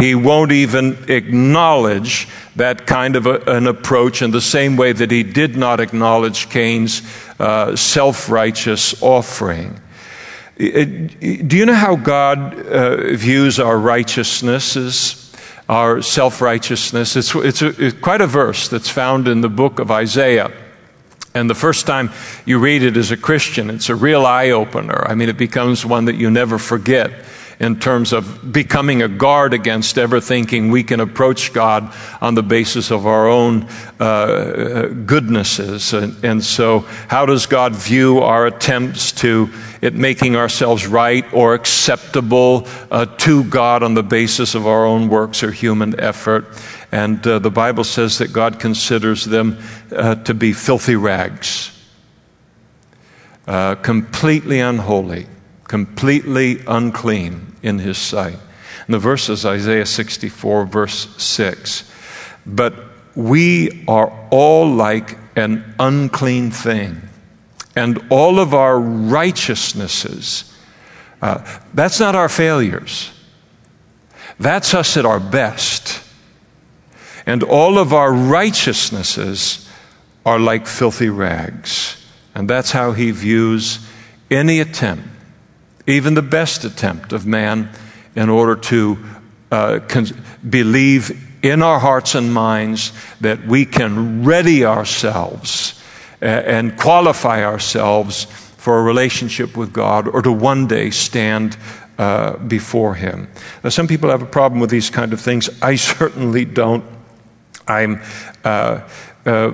[0.00, 2.26] He won't even acknowledge
[2.56, 6.50] that kind of a, an approach in the same way that he did not acknowledge
[6.50, 7.00] Cain's
[7.38, 9.80] uh, self righteous offering.
[10.58, 15.34] Do you know how God uh, views our righteousnesses,
[15.68, 17.14] our self righteousness?
[17.14, 20.50] It's, it's, it's, quite a verse that's found in the book of Isaiah.
[21.34, 22.10] And the first time
[22.46, 25.06] you read it as a Christian, it's a real eye opener.
[25.06, 27.12] I mean, it becomes one that you never forget
[27.58, 32.42] in terms of becoming a guard against ever thinking we can approach God on the
[32.42, 33.62] basis of our own
[33.98, 35.94] uh, goodnesses.
[35.94, 39.50] And, and, so, how does God view our attempts to
[39.82, 45.08] at making ourselves right or acceptable uh, to God on the basis of our own
[45.08, 46.46] works or human effort?
[46.92, 49.58] And uh, the Bible says that God considers them
[49.90, 51.72] uh, to be filthy rags,
[53.46, 55.26] uh, completely unholy
[55.68, 58.38] completely unclean in his sight.
[58.86, 61.90] And the verse is Isaiah 64, verse 6.
[62.44, 62.74] But
[63.14, 67.02] we are all like an unclean thing,
[67.74, 70.54] and all of our righteousnesses,
[71.20, 73.10] uh, that's not our failures.
[74.38, 76.02] That's us at our best.
[77.26, 79.68] And all of our righteousnesses
[80.24, 82.02] are like filthy rags.
[82.34, 83.78] And that's how he views
[84.30, 85.08] any attempt
[85.86, 87.70] even the best attempt of man,
[88.14, 88.98] in order to
[89.50, 90.06] uh, con-
[90.48, 95.80] believe in our hearts and minds that we can ready ourselves
[96.20, 98.24] and qualify ourselves
[98.56, 101.56] for a relationship with God or to one day stand
[101.98, 103.28] uh, before Him.
[103.62, 105.48] Now, some people have a problem with these kind of things.
[105.62, 106.84] I certainly don't.
[107.68, 108.02] I'm
[108.44, 108.88] uh,
[109.24, 109.52] uh,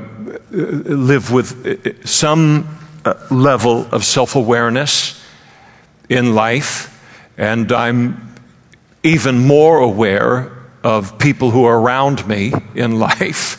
[0.51, 5.21] live with uh, some uh, level of self awareness
[6.12, 6.88] in life,
[7.37, 8.35] and I'm
[9.03, 10.53] even more aware
[10.85, 13.59] of people who are around me in life.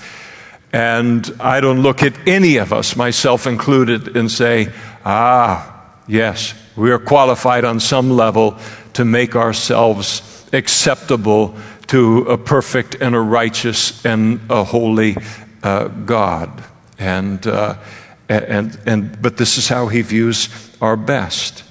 [0.71, 4.71] And I don't look at any of us, myself included, and say,
[5.05, 5.69] ah,
[6.07, 8.57] Yes, we are qualified on some level
[8.93, 11.55] to make ourselves acceptable
[11.87, 15.15] to a perfect and a righteous and a holy
[15.61, 16.63] uh, God.
[16.99, 17.75] And, uh,
[18.27, 20.49] and, and, but this is how he views
[20.81, 21.62] our best.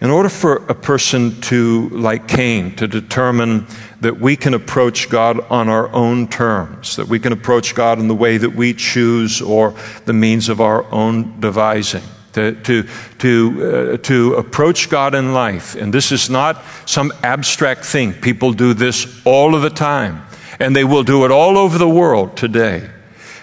[0.00, 3.66] In order for a person to, like Cain, to determine
[4.00, 8.06] that we can approach God on our own terms, that we can approach God in
[8.06, 9.74] the way that we choose or
[10.04, 12.84] the means of our own devising, to, to,
[13.18, 15.74] to, uh, to approach God in life.
[15.74, 18.12] And this is not some abstract thing.
[18.12, 20.24] People do this all of the time,
[20.60, 22.88] and they will do it all over the world today.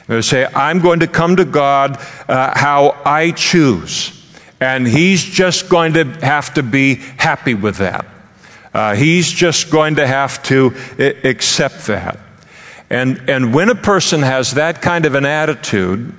[0.07, 1.97] They say, I'm going to come to God
[2.29, 4.14] uh, how I choose.
[4.59, 8.05] And he's just going to have to be happy with that.
[8.73, 12.19] Uh, he's just going to have to I- accept that.
[12.89, 16.13] And, and when a person has that kind of an attitude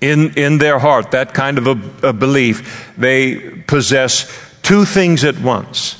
[0.00, 4.26] in, in their heart, that kind of a, a belief, they possess
[4.62, 5.98] two things at once.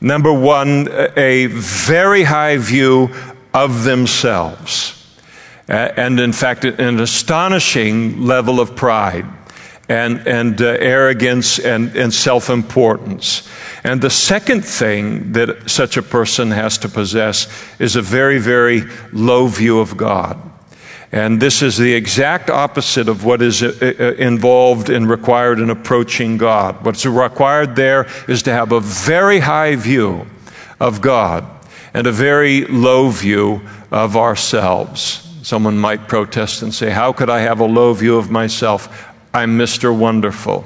[0.00, 3.14] Number one, a very high view
[3.54, 4.92] of themselves.
[5.68, 9.26] And in fact, an astonishing level of pride
[9.88, 13.48] and, and uh, arrogance and, and self importance.
[13.84, 17.46] And the second thing that such a person has to possess
[17.78, 18.82] is a very, very
[19.12, 20.38] low view of God.
[21.12, 25.70] And this is the exact opposite of what is uh, uh, involved and required in
[25.70, 26.84] approaching God.
[26.84, 30.26] What's required there is to have a very high view
[30.80, 31.44] of God
[31.94, 35.22] and a very low view of ourselves.
[35.42, 39.05] Someone might protest and say, How could I have a low view of myself?
[39.36, 39.94] I'm Mr.
[39.94, 40.64] Wonderful.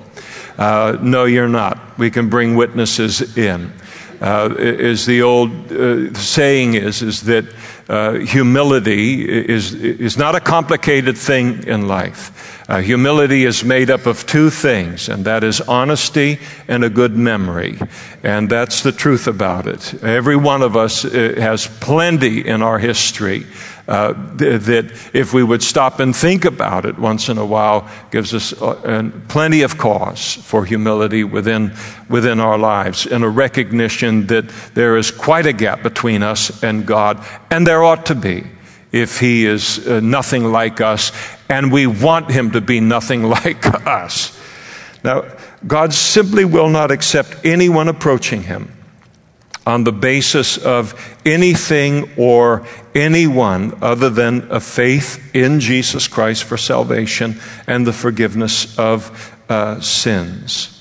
[0.56, 1.98] Uh, no, you're not.
[1.98, 3.72] We can bring witnesses in.
[4.20, 7.46] Uh, is the old uh, saying is is that
[7.88, 12.30] uh, humility is is not a complicated thing in life.
[12.68, 17.16] Uh, humility is made up of two things, and that is honesty and a good
[17.16, 17.76] memory,
[18.22, 19.94] and that's the truth about it.
[20.04, 23.46] Every one of us uh, has plenty in our history
[23.90, 28.32] uh, that if we would stop and think about it once in a while, gives
[28.32, 31.72] us uh, plenty of cause for humility within,
[32.08, 36.86] within our lives and a recognition that there is quite a gap between us and
[36.86, 38.44] God, and there ought to be
[38.92, 41.10] if He is uh, nothing like us,
[41.48, 44.38] and we want Him to be nothing like us.
[45.02, 45.24] Now,
[45.66, 48.70] God simply will not accept anyone approaching Him
[49.66, 56.56] on the basis of anything or anyone other than a faith in Jesus Christ for
[56.56, 60.76] salvation and the forgiveness of uh, sins.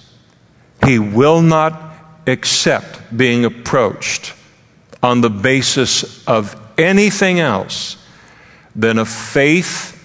[0.85, 1.93] He will not
[2.25, 4.33] accept being approached
[5.03, 7.97] on the basis of anything else
[8.75, 9.95] than a faith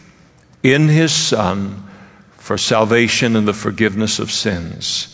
[0.63, 1.83] in His Son
[2.37, 5.14] for salvation and the forgiveness of sins.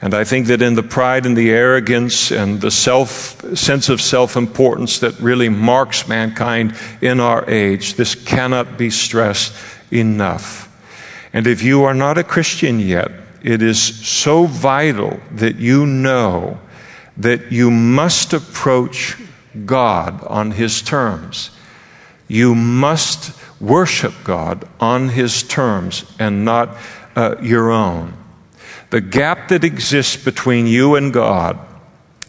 [0.00, 4.00] And I think that in the pride and the arrogance and the self, sense of
[4.00, 9.52] self importance that really marks mankind in our age, this cannot be stressed
[9.92, 10.66] enough.
[11.32, 13.10] And if you are not a Christian yet,
[13.42, 16.58] it is so vital that you know
[17.16, 19.16] that you must approach
[19.64, 21.50] God on His terms.
[22.28, 26.76] You must worship God on His terms and not
[27.16, 28.17] uh, your own.
[28.90, 31.58] The gap that exists between you and God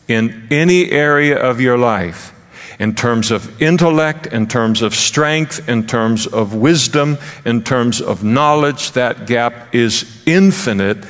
[0.08, 2.34] in any area of your life,
[2.80, 8.24] in terms of intellect, in terms of strength, in terms of wisdom, in terms of
[8.24, 11.06] knowledge, that gap is infinite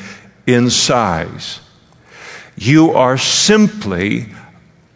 [0.45, 1.61] in size.
[2.57, 4.27] You are simply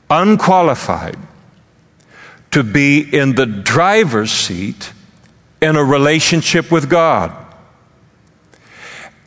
[0.10, 1.18] unqualified
[2.51, 4.91] to be in the driver's seat
[5.62, 7.43] in a relationship with God.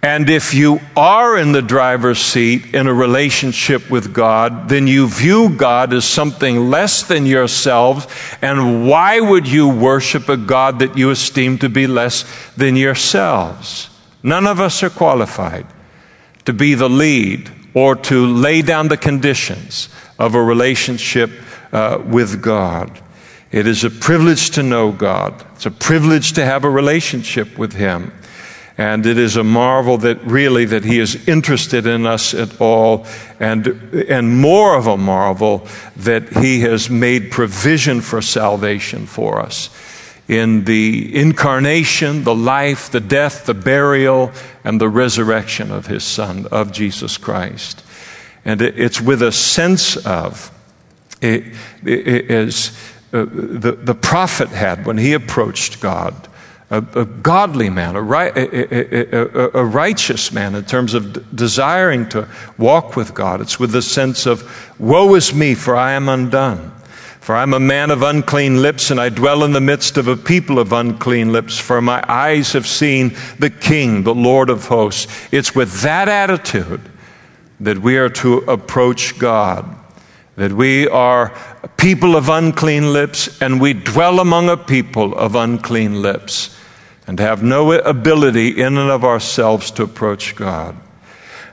[0.06, 5.08] And if you are in the driver's seat in a relationship with God, then you
[5.08, 8.06] view God as something less than yourselves.
[8.40, 13.90] And why would you worship a God that you esteem to be less than yourselves?
[14.22, 15.66] None of us are qualified
[16.44, 19.88] to be the lead or to lay down the conditions
[20.20, 21.32] of a relationship
[21.72, 23.02] uh, with God.
[23.50, 25.44] It is a privilege to know God.
[25.54, 28.12] It's a privilege to have a relationship with Him.
[28.78, 33.06] And it is a marvel that really that he is interested in us at all,
[33.40, 33.66] and,
[34.08, 35.66] and more of a marvel
[35.96, 39.70] that he has made provision for salvation for us
[40.28, 44.32] in the incarnation, the life, the death, the burial,
[44.64, 47.82] and the resurrection of his Son, of Jesus Christ.
[48.44, 50.50] And it's with a sense of,
[51.20, 51.44] it,
[51.84, 52.70] it is
[53.12, 56.25] uh, the, the prophet had when he approached God
[56.70, 62.28] a, a godly man, a, a, a, righteous man in terms of d- desiring to
[62.58, 63.40] walk with God.
[63.40, 64.42] It's with the sense of,
[64.80, 66.72] Woe is me, for I am undone.
[67.20, 70.08] For I am a man of unclean lips, and I dwell in the midst of
[70.08, 74.66] a people of unclean lips, for my eyes have seen the King, the Lord of
[74.66, 75.06] hosts.
[75.32, 76.80] It's with that attitude
[77.60, 79.72] that we are to approach God
[80.36, 81.34] that we are
[81.78, 86.55] people of unclean lips and we dwell among a people of unclean lips
[87.06, 90.76] and have no ability in and of ourselves to approach God.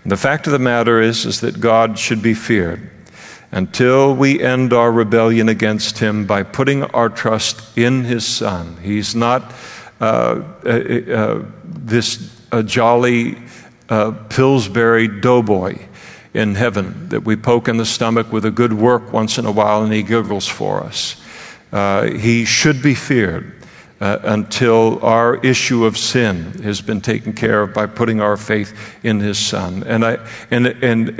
[0.03, 2.89] And the fact of the matter is, is that God should be feared
[3.51, 8.77] until we end our rebellion against Him by putting our trust in His Son.
[8.81, 9.53] He's not
[10.01, 12.35] uh, uh, uh, this
[12.65, 13.37] jolly
[13.89, 15.77] uh, Pillsbury doughboy
[16.33, 19.51] in heaven that we poke in the stomach with a good work once in a
[19.51, 21.21] while and he giggles for us.
[21.71, 23.62] Uh, he should be feared
[24.01, 28.73] uh, until our issue of sin has been taken care of by putting our faith
[29.03, 29.83] in his son.
[29.83, 30.17] And, I,
[30.51, 31.19] and, and,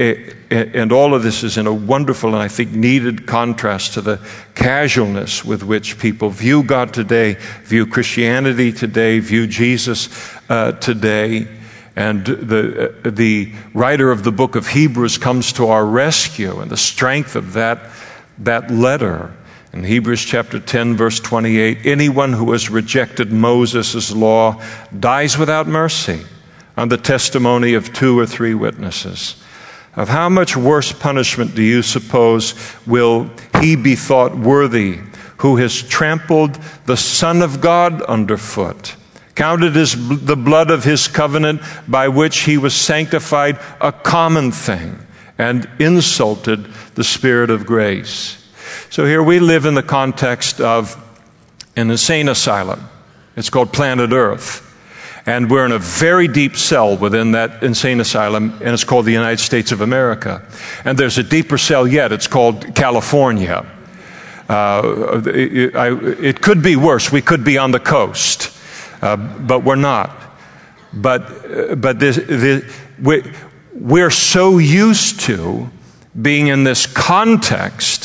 [0.50, 4.20] and all of this is in a wonderful and I think needed contrast to the
[4.56, 10.10] casualness with which people view God today, view Christianity today, view Jesus
[10.50, 11.48] uh, today.
[11.96, 16.78] And the, the writer of the book of Hebrews comes to our rescue and the
[16.78, 17.92] strength of that,
[18.40, 19.32] that letter.
[19.74, 24.62] In Hebrews chapter 10, verse 28, anyone who has rejected Moses' law
[24.98, 26.22] dies without mercy
[26.78, 29.36] on the testimony of two or three witnesses.
[29.96, 32.54] Of how much worse punishment do you suppose
[32.86, 35.00] will he be thought worthy
[35.38, 38.96] who has trampled the Son of God underfoot?
[39.36, 39.96] counted as
[40.26, 44.96] the blood of his covenant by which he was sanctified a common thing,
[45.40, 46.64] and insulted
[46.94, 48.43] the Spirit of grace.
[48.90, 50.96] So here we live in the context of
[51.76, 52.88] an insane asylum.
[53.36, 54.70] It's called Planet Earth.
[55.26, 59.14] And we're in a very deep cell within that insane asylum, and it's called the
[59.14, 60.46] United States of America.
[60.84, 63.66] And there's a deeper cell yet, it's called California.
[64.50, 67.12] Uh, it, I, it could be worse.
[67.12, 68.52] We could be on the coast.
[69.02, 70.12] Uh, but we're not.
[70.94, 72.64] But, uh, but this, this,
[73.02, 73.24] we,
[73.74, 75.70] we're so used to
[76.22, 78.03] being in this context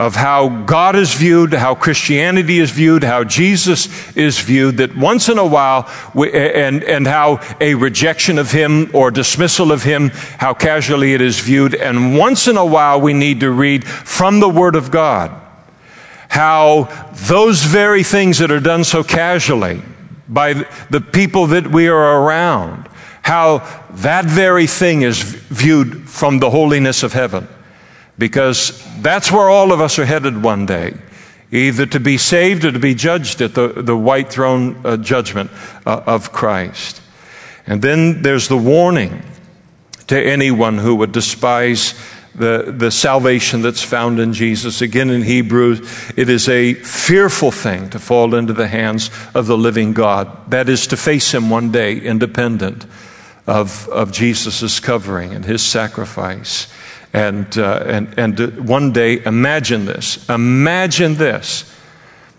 [0.00, 5.28] of how God is viewed, how Christianity is viewed, how Jesus is viewed, that once
[5.28, 10.08] in a while, we, and, and how a rejection of Him or dismissal of Him,
[10.08, 14.40] how casually it is viewed, and once in a while we need to read from
[14.40, 15.38] the Word of God
[16.30, 16.84] how
[17.28, 19.82] those very things that are done so casually,
[20.26, 20.54] by
[20.88, 22.88] the people that we are around,
[23.20, 23.58] how
[23.90, 27.46] that very thing is viewed from the holiness of heaven.
[28.20, 30.94] Because that's where all of us are headed one day
[31.52, 35.50] either to be saved or to be judged at the, the white throne uh, judgment
[35.84, 37.02] uh, of Christ.
[37.66, 39.22] And then there's the warning
[40.06, 41.94] to anyone who would despise
[42.34, 44.80] the, the salvation that's found in Jesus.
[44.80, 49.58] Again, in Hebrews, it is a fearful thing to fall into the hands of the
[49.58, 50.50] living God.
[50.50, 52.86] That is to face Him one day independent
[53.46, 56.72] of, of Jesus' covering and His sacrifice.
[57.12, 60.28] And, uh, and, and one day, imagine this.
[60.28, 61.64] Imagine this.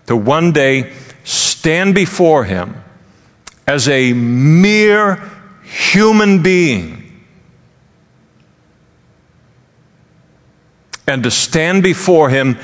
[0.06, 0.92] To one day
[1.24, 2.82] stand before Him
[3.66, 5.22] as a mere
[5.62, 7.02] human being
[11.06, 12.58] and to stand before Him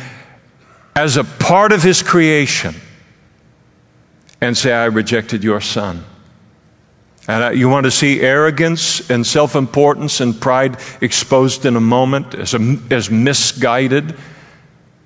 [0.96, 2.74] as a part of His creation
[4.40, 6.04] and say, I rejected your Son.
[7.28, 12.34] And you want to see arrogance and self importance and pride exposed in a moment
[12.34, 14.16] as, a, as misguided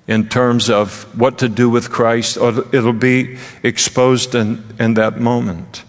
[0.07, 5.19] in terms of what to do with Christ, or it'll be exposed in, in that
[5.19, 5.83] moment.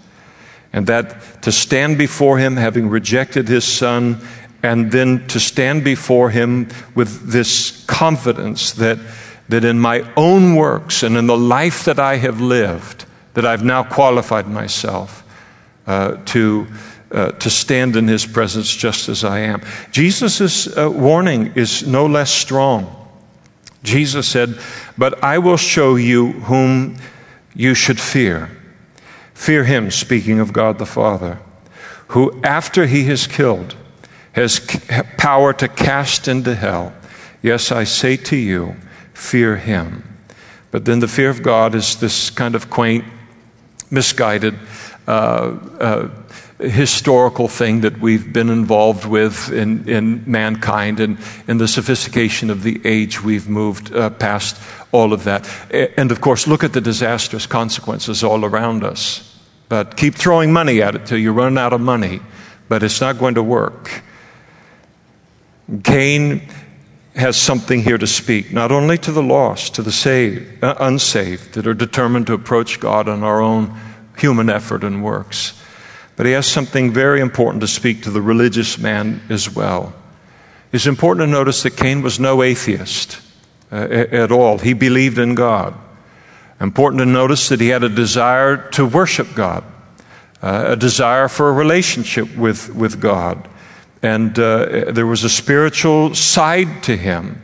[0.73, 4.21] And that to stand before Him, having rejected His Son
[4.61, 8.99] and then to stand before Him with this confidence that,
[9.49, 13.05] that in my own works and in the life that I have lived,
[13.35, 15.24] that I've now qualified myself uh,
[15.87, 16.67] to,
[17.13, 19.63] uh, to stand in His presence just as I am.
[19.91, 22.91] Jesus' uh, warning is no less strong.
[23.83, 24.59] Jesus said,
[24.97, 26.97] But I will show you whom
[27.55, 28.51] you should fear.
[29.35, 31.39] Fear Him, speaking of God the Father,
[32.09, 33.77] who after He has killed,
[34.35, 34.61] has
[35.17, 36.93] power to cast into hell.
[37.41, 38.75] Yes, I say to you,
[39.13, 40.03] fear him.
[40.71, 43.05] But then the fear of God is this kind of quaint,
[43.91, 44.74] misguided, uh, uh,
[46.59, 52.63] historical thing that we've been involved with in, in mankind and in the sophistication of
[52.63, 54.61] the age we've moved uh, past
[54.93, 55.49] all of that.
[55.97, 59.31] And of course, look at the disastrous consequences all around us.
[59.69, 62.21] But keep throwing money at it till you run out of money,
[62.69, 64.03] but it's not going to work.
[65.83, 66.43] Cain
[67.17, 71.55] has something here to speak, not only to the lost, to the saved, uh, unsaved,
[71.55, 73.75] that are determined to approach God on our own
[74.17, 75.55] human effort and works
[76.17, 79.93] but he has something very important to speak to the religious man as well.
[80.73, 83.21] It's important to notice that Cain was no atheist
[83.73, 84.59] uh, at all.
[84.59, 85.75] He believed in God.
[86.61, 89.65] Important to notice that he had a desire to worship God,
[90.41, 93.49] uh, a desire for a relationship with, with God.
[94.03, 97.44] And uh, there was a spiritual side to him.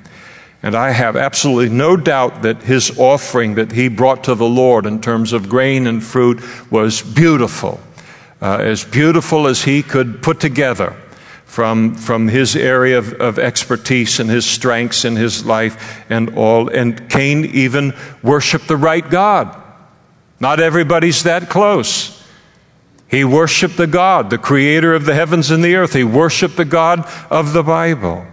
[0.62, 4.84] And I have absolutely no doubt that his offering that he brought to the Lord
[4.84, 6.40] in terms of grain and fruit
[6.70, 7.80] was beautiful
[8.42, 10.96] uh, as beautiful as he could put together
[11.44, 16.68] from, from his area of, of, expertise and his strengths in his life and all.
[16.68, 17.92] And Cain even
[18.22, 19.60] worshiped the right God.
[20.38, 22.16] Not everybody's that close.
[23.08, 25.92] He worshiped the God, the creator of the heavens and the earth.
[25.92, 28.24] He worshiped the God of the Bible.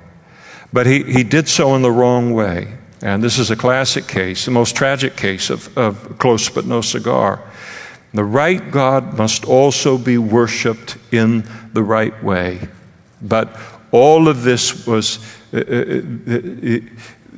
[0.73, 2.77] But he, he did so in the wrong way.
[3.01, 6.81] And this is a classic case, the most tragic case of, of close but no
[6.81, 7.41] cigar.
[8.13, 11.43] The right God must also be worshiped in
[11.73, 12.67] the right way.
[13.21, 13.55] But
[13.91, 15.19] all of this was
[15.53, 16.01] uh, uh,
[16.31, 16.79] uh,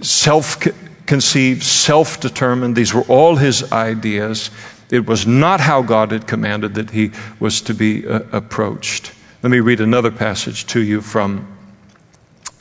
[0.02, 0.58] self
[1.06, 2.76] conceived, self determined.
[2.76, 4.52] These were all his ideas.
[4.90, 9.12] It was not how God had commanded that he was to be approached.
[9.44, 11.59] Let me read another passage to you from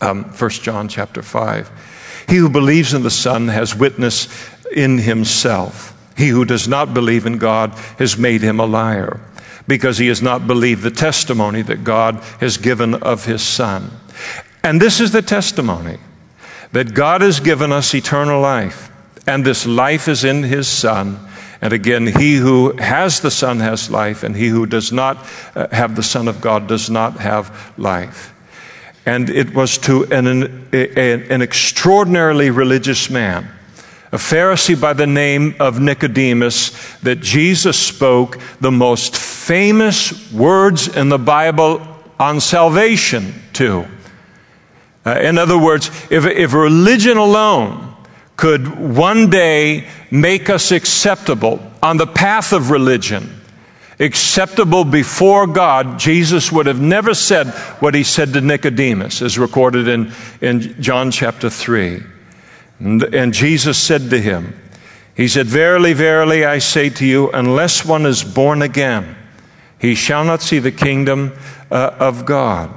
[0.01, 2.25] um, 1 John chapter 5.
[2.29, 4.29] He who believes in the Son has witness
[4.75, 5.95] in himself.
[6.17, 9.21] He who does not believe in God has made him a liar
[9.67, 13.91] because he has not believed the testimony that God has given of his Son.
[14.65, 15.99] And this is the testimony
[16.73, 18.91] that God has given us eternal life,
[19.27, 21.19] and this life is in his Son.
[21.61, 25.19] And again, he who has the Son has life, and he who does not
[25.55, 28.35] uh, have the Son of God does not have life.
[29.09, 33.49] And it was to an, an, an extraordinarily religious man
[34.11, 41.11] a Pharisee by the name of Nicodemus, that Jesus spoke the most famous words in
[41.11, 41.87] the Bible
[42.19, 43.87] on salvation to.
[45.05, 47.95] Uh, in other words, if, if religion alone
[48.37, 53.29] could one day make us acceptable on the path of religion,
[54.01, 57.49] acceptable before God, Jesus would have never said
[57.81, 62.03] what he said to Nicodemus, as recorded in, in John chapter 3.
[62.79, 64.59] And, and Jesus said to him,
[65.17, 69.17] He said, Verily, verily, I say to you, unless one is born again,
[69.79, 71.33] he shall not see the kingdom
[71.71, 72.75] uh, of God.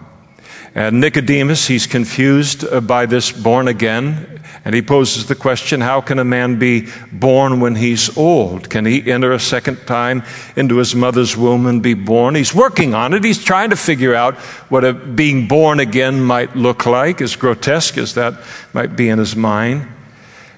[0.74, 6.02] And Nicodemus, he's confused uh, by this born again, and he poses the question how
[6.02, 8.70] can a man be born when he's old?
[8.70, 10.24] Can he enter a second time
[10.56, 12.36] into his mother's womb and be born?
[12.36, 13.24] He's working on it.
[13.24, 14.36] He's trying to figure out
[14.70, 18.36] what a being born again might look like, as grotesque as that
[18.72, 19.88] might be in his mind.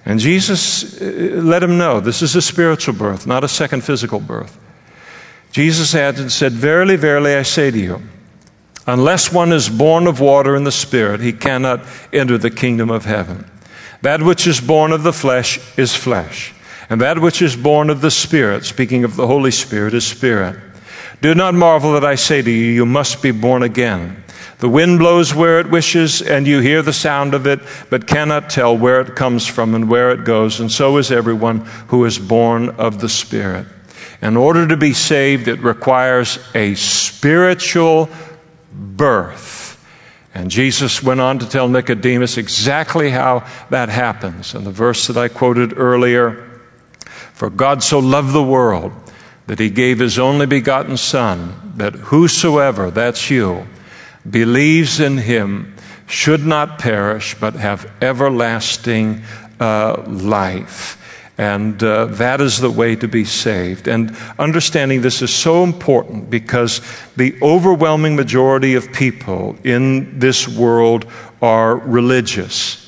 [0.06, 1.06] And Jesus uh,
[1.42, 4.60] let him know this is a spiritual birth, not a second physical birth.
[5.54, 8.02] Jesus answered and said, Verily, verily, I say to you,
[8.86, 13.06] unless one is born of water and the Spirit, he cannot enter the kingdom of
[13.06, 13.50] heaven.
[14.04, 16.54] That which is born of the flesh is flesh,
[16.90, 20.60] and that which is born of the Spirit, speaking of the Holy Spirit, is spirit.
[21.22, 24.22] Do not marvel that I say to you, you must be born again.
[24.60, 28.50] The wind blows where it wishes, and you hear the sound of it, but cannot
[28.50, 32.20] tell where it comes from and where it goes, and so is everyone who is
[32.20, 33.66] born of the Spirit.
[34.22, 38.10] In order to be saved, it requires a spiritual
[38.74, 39.63] birth.
[40.34, 44.56] And Jesus went on to tell Nicodemus exactly how that happens.
[44.56, 46.50] In the verse that I quoted earlier,
[47.34, 48.92] for God so loved the world
[49.48, 53.68] that he gave his only begotten Son, that whosoever, that's you,
[54.28, 55.76] believes in him
[56.08, 59.22] should not perish, but have everlasting
[59.60, 60.98] uh, life.
[61.38, 63.88] And uh, that is the way to be saved.
[63.88, 66.82] And understanding this is so important because
[67.16, 71.08] the overwhelming majority of people in this world
[71.42, 72.80] are religious.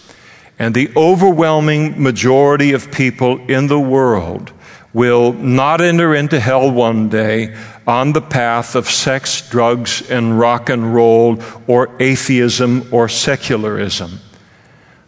[0.59, 4.53] And the overwhelming majority of people in the world
[4.93, 7.53] will not enter into hell one day
[7.85, 14.19] on the path of sex, drugs, and rock and roll, or atheism or secularism.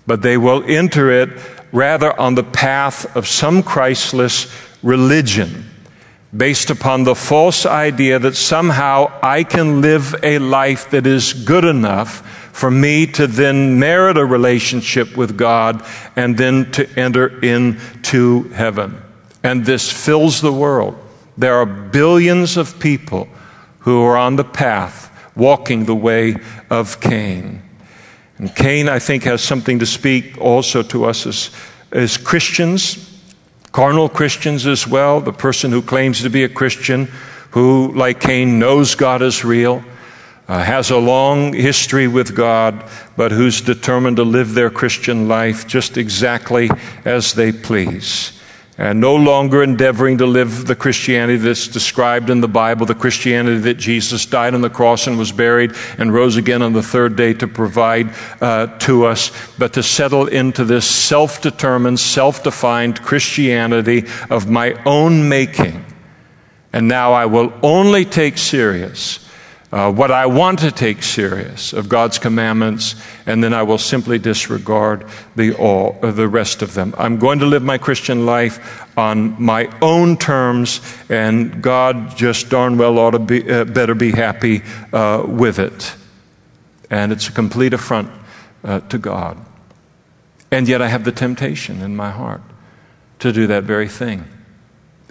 [0.05, 1.29] But they will enter it
[1.71, 4.47] rather on the path of some Christless
[4.83, 5.65] religion.
[6.35, 11.63] based upon the false idea that somehow I can live a life that is good
[11.63, 12.19] enough
[12.51, 19.01] for me to then merit a relationship with God and then to enter into heaven.
[19.43, 20.97] And this fills the world.
[21.37, 23.29] There are billions of people
[23.79, 26.35] who are on the path walking the way
[26.69, 27.61] of Cain.
[28.37, 31.51] And Cain, I think, has something to speak also to us as,
[31.91, 33.07] as Christians
[33.77, 37.05] carnal Christians as well, the person who claims to be a Christian,
[37.51, 39.83] who, like Cain, knows God is real,
[40.47, 42.83] uh, has a long history with God,
[43.15, 46.71] but who's determined to live their Christian life just exactly
[47.05, 48.36] as they please
[48.77, 53.57] and no longer endeavoring to live the Christianity that's described in the Bible, the Christianity
[53.59, 57.15] that Jesus died on the cross and was buried and rose again on the third
[57.15, 63.01] day to provide uh, to us, but to settle into this self determined, self defined
[63.01, 65.83] Christianity of my own making.
[66.71, 69.26] And now I will only take serious
[69.71, 72.95] uh, what I want to take serious of God's commandments,
[73.25, 75.05] and then I will simply disregard
[75.35, 76.95] the, all, uh, the rest of them.
[76.97, 82.77] I'm going to live my Christian life on my own terms, and God just darn
[82.77, 84.61] well ought to be, uh, better be happy
[84.93, 85.95] uh, with it.
[86.89, 88.09] And it's a complete affront
[88.63, 89.37] uh, to God.
[90.49, 92.41] And yet I have the temptation in my heart
[93.19, 94.23] to do that very thing.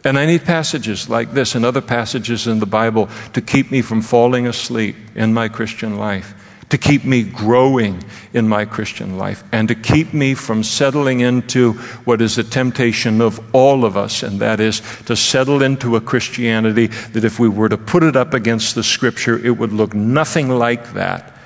[0.07, 3.83] And I need passages like this and other passages in the Bible to keep me
[3.83, 6.33] from falling asleep in my Christian life,
[6.69, 11.73] to keep me growing in my Christian life, and to keep me from settling into
[12.05, 16.01] what is a temptation of all of us, and that is to settle into a
[16.01, 19.93] Christianity that if we were to put it up against the Scripture, it would look
[19.93, 21.37] nothing like that.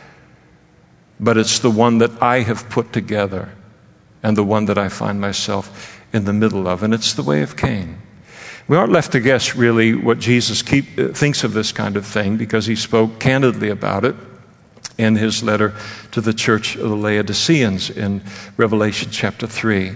[1.19, 3.55] But it's the one that I have put together
[4.23, 6.83] and the one that I find myself in the middle of.
[6.83, 8.03] And it's the way of Cain.
[8.71, 12.07] We aren't left to guess really what Jesus keep, uh, thinks of this kind of
[12.07, 14.14] thing because he spoke candidly about it
[14.97, 15.75] in his letter
[16.12, 18.23] to the church of the Laodiceans in
[18.57, 19.91] Revelation chapter 3.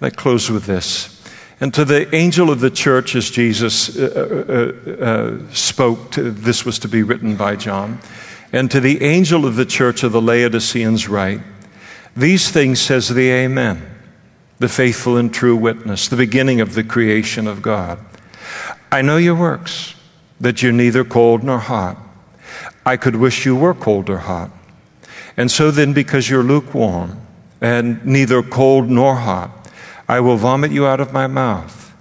[0.00, 1.20] Let close with this.
[1.60, 6.30] And to the angel of the church, as Jesus uh, uh, uh, uh spoke, to,
[6.30, 7.98] this was to be written by John.
[8.52, 11.40] And to the angel of the church of the Laodiceans, write,
[12.16, 13.84] These things says the Amen,
[14.60, 17.98] the faithful and true witness, the beginning of the creation of God.
[18.92, 19.94] I know your works,
[20.38, 21.96] that you're neither cold nor hot.
[22.84, 24.50] I could wish you were cold or hot.
[25.34, 27.18] And so then, because you're lukewarm
[27.62, 29.50] and neither cold nor hot,
[30.06, 31.94] I will vomit you out of my mouth.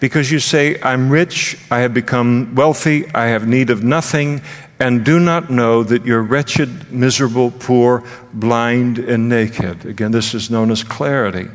[0.00, 4.42] Because you say, I'm rich, I have become wealthy, I have need of nothing,
[4.80, 8.02] and do not know that you're wretched, miserable, poor,
[8.34, 9.86] blind, and naked.
[9.86, 11.48] Again, this is known as clarity.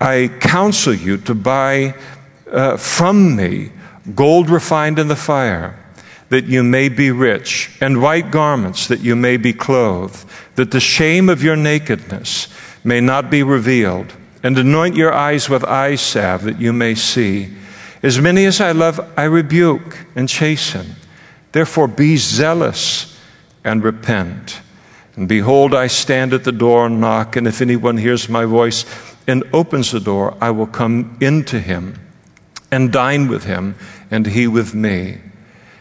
[0.00, 1.96] I counsel you to buy
[2.52, 3.72] uh, from me
[4.14, 5.78] gold refined in the fire,
[6.30, 10.24] that you may be rich, and white garments, that you may be clothed,
[10.54, 12.48] that the shame of your nakedness
[12.84, 17.52] may not be revealed, and anoint your eyes with eye salve, that you may see.
[18.02, 20.94] As many as I love, I rebuke and chasten.
[21.52, 23.18] Therefore, be zealous
[23.64, 24.60] and repent.
[25.16, 28.86] And behold, I stand at the door and knock, and if anyone hears my voice
[29.26, 31.98] and opens the door, I will come into him
[32.70, 33.74] and dine with him,
[34.10, 35.18] and he with me.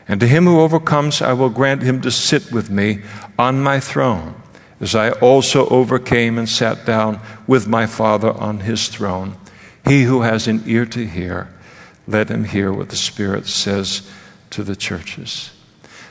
[0.07, 3.01] And to him who overcomes, I will grant him to sit with me
[3.37, 4.41] on my throne,
[4.81, 9.37] as I also overcame and sat down with my Father on his throne.
[9.85, 11.47] He who has an ear to hear,
[12.07, 14.09] let him hear what the Spirit says
[14.49, 15.51] to the churches.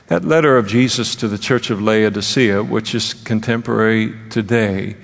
[0.07, 4.97] That letter of Jesus to the church of Laodicea, which is contemporary today,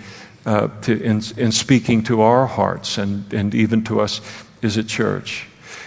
[0.46, 4.20] uh, to, in, in speaking to our hearts and, and even to us,
[4.62, 5.46] is a church.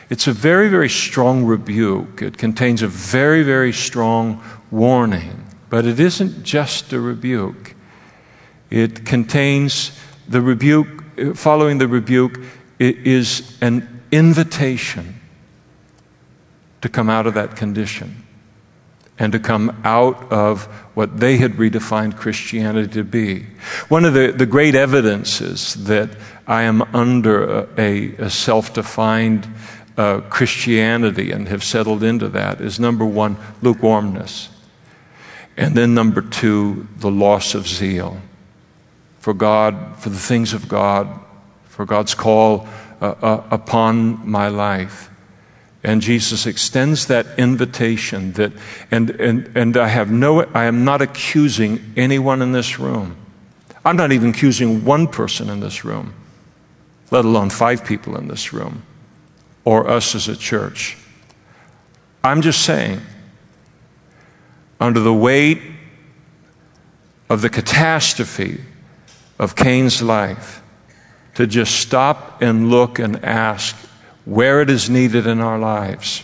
[0.10, 2.22] It's a very, very strong rebuke.
[2.22, 4.41] It contains a very, very strong
[4.72, 5.45] warning.
[5.70, 7.76] But it isn't just a rebuke,
[8.70, 9.91] it contains
[10.28, 12.39] the rebuke, following the rebuke,
[12.80, 15.20] is an invitation
[16.82, 18.24] to come out of that condition
[19.20, 23.47] and to come out of what they had redefined Christianity to be.
[23.88, 26.10] One of the, the great evidences that
[26.45, 29.47] I am under a, a self defined
[29.98, 34.50] uh, Christianity and have settled into that is number one, lukewarmness.
[35.58, 38.22] And then number two, the loss of zeal
[39.20, 41.10] for God, for the things of God,
[41.66, 42.68] for God's call
[43.02, 45.10] uh, uh, upon my life.
[45.84, 48.54] And Jesus extends that invitation that,
[48.91, 53.18] and, and, and I have no, I am not accusing anyone in this room.
[53.84, 56.14] I'm not even accusing one person in this room,
[57.10, 58.84] let alone five people in this room
[59.68, 60.95] or us as a church.
[62.24, 63.01] I'm just saying,
[64.80, 65.61] under the weight
[67.30, 68.61] of the catastrophe
[69.38, 70.61] of Cain's life,
[71.36, 73.76] to just stop and look and ask
[74.24, 76.24] where it is needed in our lives.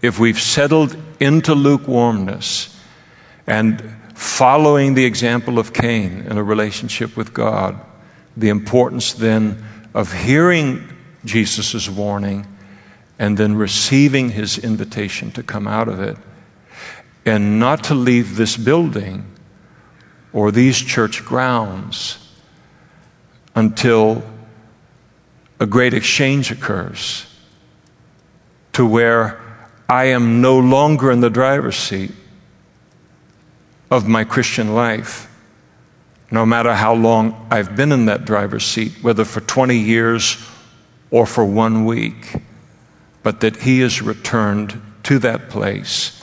[0.00, 2.80] If we've settled into lukewarmness
[3.48, 7.80] and following the example of Cain in a relationship with God,
[8.36, 10.94] the importance then of hearing
[11.24, 12.46] Jesus' warning
[13.18, 16.16] and then receiving his invitation to come out of it
[17.26, 19.26] and not to leave this building
[20.32, 22.18] or these church grounds
[23.54, 24.22] until
[25.60, 27.26] a great exchange occurs
[28.72, 29.40] to where
[29.88, 32.12] I am no longer in the driver's seat
[33.90, 35.28] of my Christian life,
[36.30, 40.36] no matter how long I've been in that driver's seat, whether for 20 years
[41.10, 42.36] or for one week,
[43.22, 46.18] but that He is returned to that place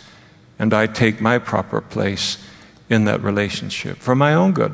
[0.60, 2.38] and I take my proper place
[2.90, 4.74] in that relationship for my own good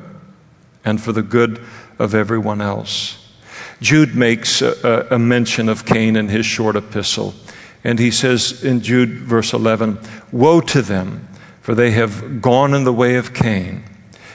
[0.84, 1.62] and for the good
[1.99, 3.18] of everyone else.
[3.82, 7.34] Jude makes a, a, mention of Cain in his short epistle,
[7.84, 9.99] and he says in Jude, verse 11,
[10.32, 11.28] Woe to them,
[11.62, 13.84] for they have gone in the way of Cain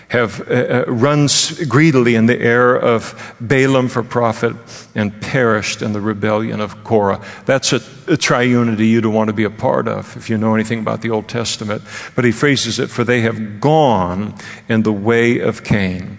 [0.08, 1.28] have uh, uh, run
[1.68, 4.54] greedily in the error of Balaam for profit
[4.94, 7.24] and perished in the rebellion of Korah.
[7.44, 10.54] That's a, a triunity you don't want to be a part of if you know
[10.54, 11.82] anything about the Old Testament.
[12.14, 14.34] But he phrases it, for they have gone
[14.68, 16.18] in the way of Cain.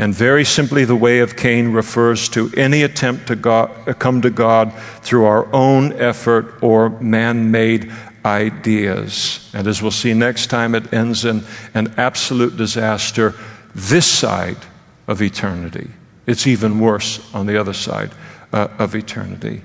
[0.00, 4.30] And very simply, the way of Cain refers to any attempt to God, come to
[4.30, 4.72] God
[5.02, 7.92] through our own effort or man made
[8.24, 9.50] ideas.
[9.54, 11.44] And as we'll see next time, it ends in
[11.74, 13.34] an absolute disaster
[13.74, 14.58] this side
[15.06, 15.90] of eternity.
[16.26, 18.10] It's even worse on the other side
[18.52, 19.62] uh, of eternity.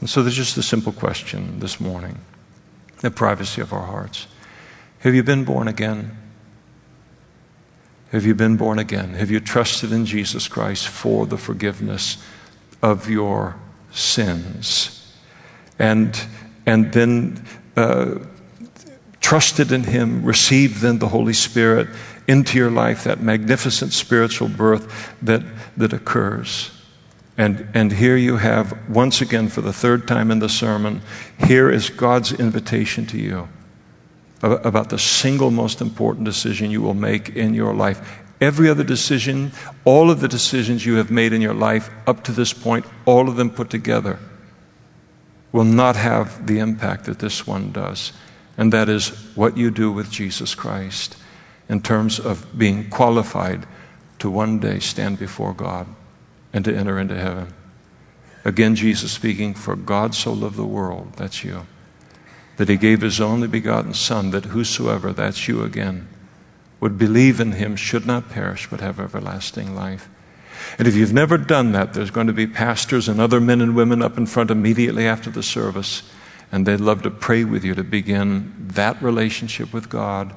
[0.00, 2.18] And so there's just a simple question this morning
[3.00, 4.28] the privacy of our hearts.
[5.00, 6.16] Have you been born again?
[8.12, 9.14] Have you been born again?
[9.14, 12.22] Have you trusted in Jesus Christ for the forgiveness
[12.82, 13.56] of your
[13.90, 15.16] sins?
[15.78, 16.20] And
[16.66, 17.44] and then
[17.76, 18.18] uh,
[19.20, 21.88] trusted in Him, received then the Holy Spirit
[22.28, 25.42] into your life, that magnificent spiritual birth that,
[25.76, 26.70] that occurs.
[27.38, 31.00] And, and here you have, once again, for the third time in the sermon,
[31.46, 33.48] here is God's invitation to you
[34.42, 38.20] about the single most important decision you will make in your life.
[38.40, 39.52] Every other decision,
[39.84, 43.28] all of the decisions you have made in your life up to this point, all
[43.28, 44.18] of them put together
[45.52, 48.12] will not have the impact that this one does.
[48.56, 51.16] And that is what you do with Jesus Christ
[51.68, 53.66] in terms of being qualified
[54.18, 55.86] to one day stand before God
[56.52, 57.52] and to enter into heaven.
[58.44, 61.66] Again, Jesus speaking, For God so loved the world, that's you,
[62.56, 66.08] that he gave his only begotten Son, that whosoever, that's you again,
[66.80, 70.08] would believe in him should not perish but have everlasting life.
[70.78, 73.76] And if you've never done that, there's going to be pastors and other men and
[73.76, 76.02] women up in front immediately after the service,
[76.50, 80.34] and they'd love to pray with you to begin that relationship with God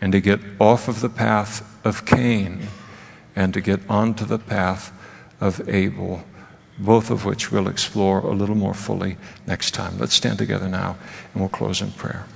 [0.00, 2.66] and to get off of the path of Cain
[3.36, 4.92] and to get onto the path
[5.40, 6.24] of Abel,
[6.78, 9.16] both of which we'll explore a little more fully
[9.46, 9.98] next time.
[9.98, 10.96] Let's stand together now
[11.32, 12.26] and we'll close in prayer.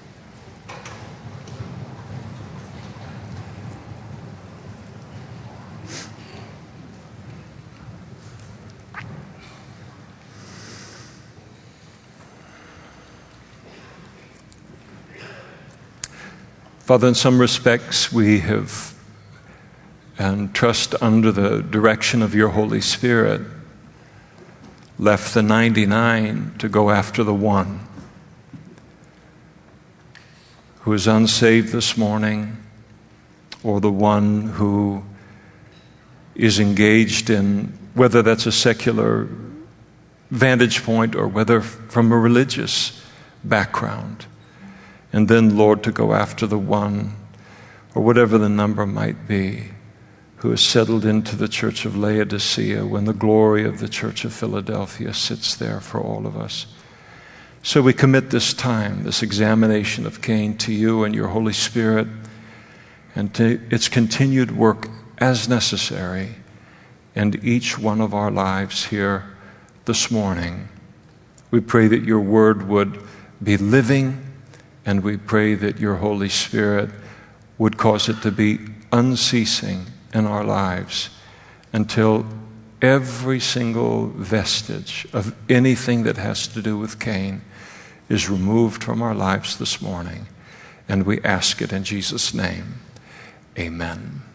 [16.87, 18.95] Father, in some respects, we have,
[20.21, 23.41] and trust under the direction of your Holy Spirit,
[24.97, 27.81] left the 99 to go after the one
[30.83, 32.57] who is unsaved this morning,
[33.65, 35.03] or the one who
[36.37, 39.27] is engaged in whether that's a secular
[40.31, 43.03] vantage point or whether from a religious
[43.43, 44.27] background.
[45.17, 47.15] And then, Lord, to go after the one,
[47.95, 49.69] or whatever the number might be,
[50.37, 54.35] who is settled into the church of Laodicea when the glory of the church of
[54.35, 56.67] Philadelphia sits there for all of us.
[57.63, 62.09] So we commit this time, this examination of Cain, to you and your Holy Spirit,
[63.15, 64.87] and to its continued work
[65.17, 66.35] as necessary
[67.15, 69.35] in each one of our lives here
[69.87, 70.69] this morning.
[71.51, 73.03] We pray that your word would
[73.43, 74.26] be living
[74.87, 76.91] and we pray that your Holy Spirit
[77.59, 78.61] would cause it to be
[78.93, 81.11] unceasing in our lives
[81.73, 82.25] until
[82.81, 87.43] every single vestige of anything that has to do with Cain
[88.09, 90.27] is removed from our lives this morning.
[90.89, 92.81] And we ask it in Jesus' name.
[93.59, 94.26] Amen.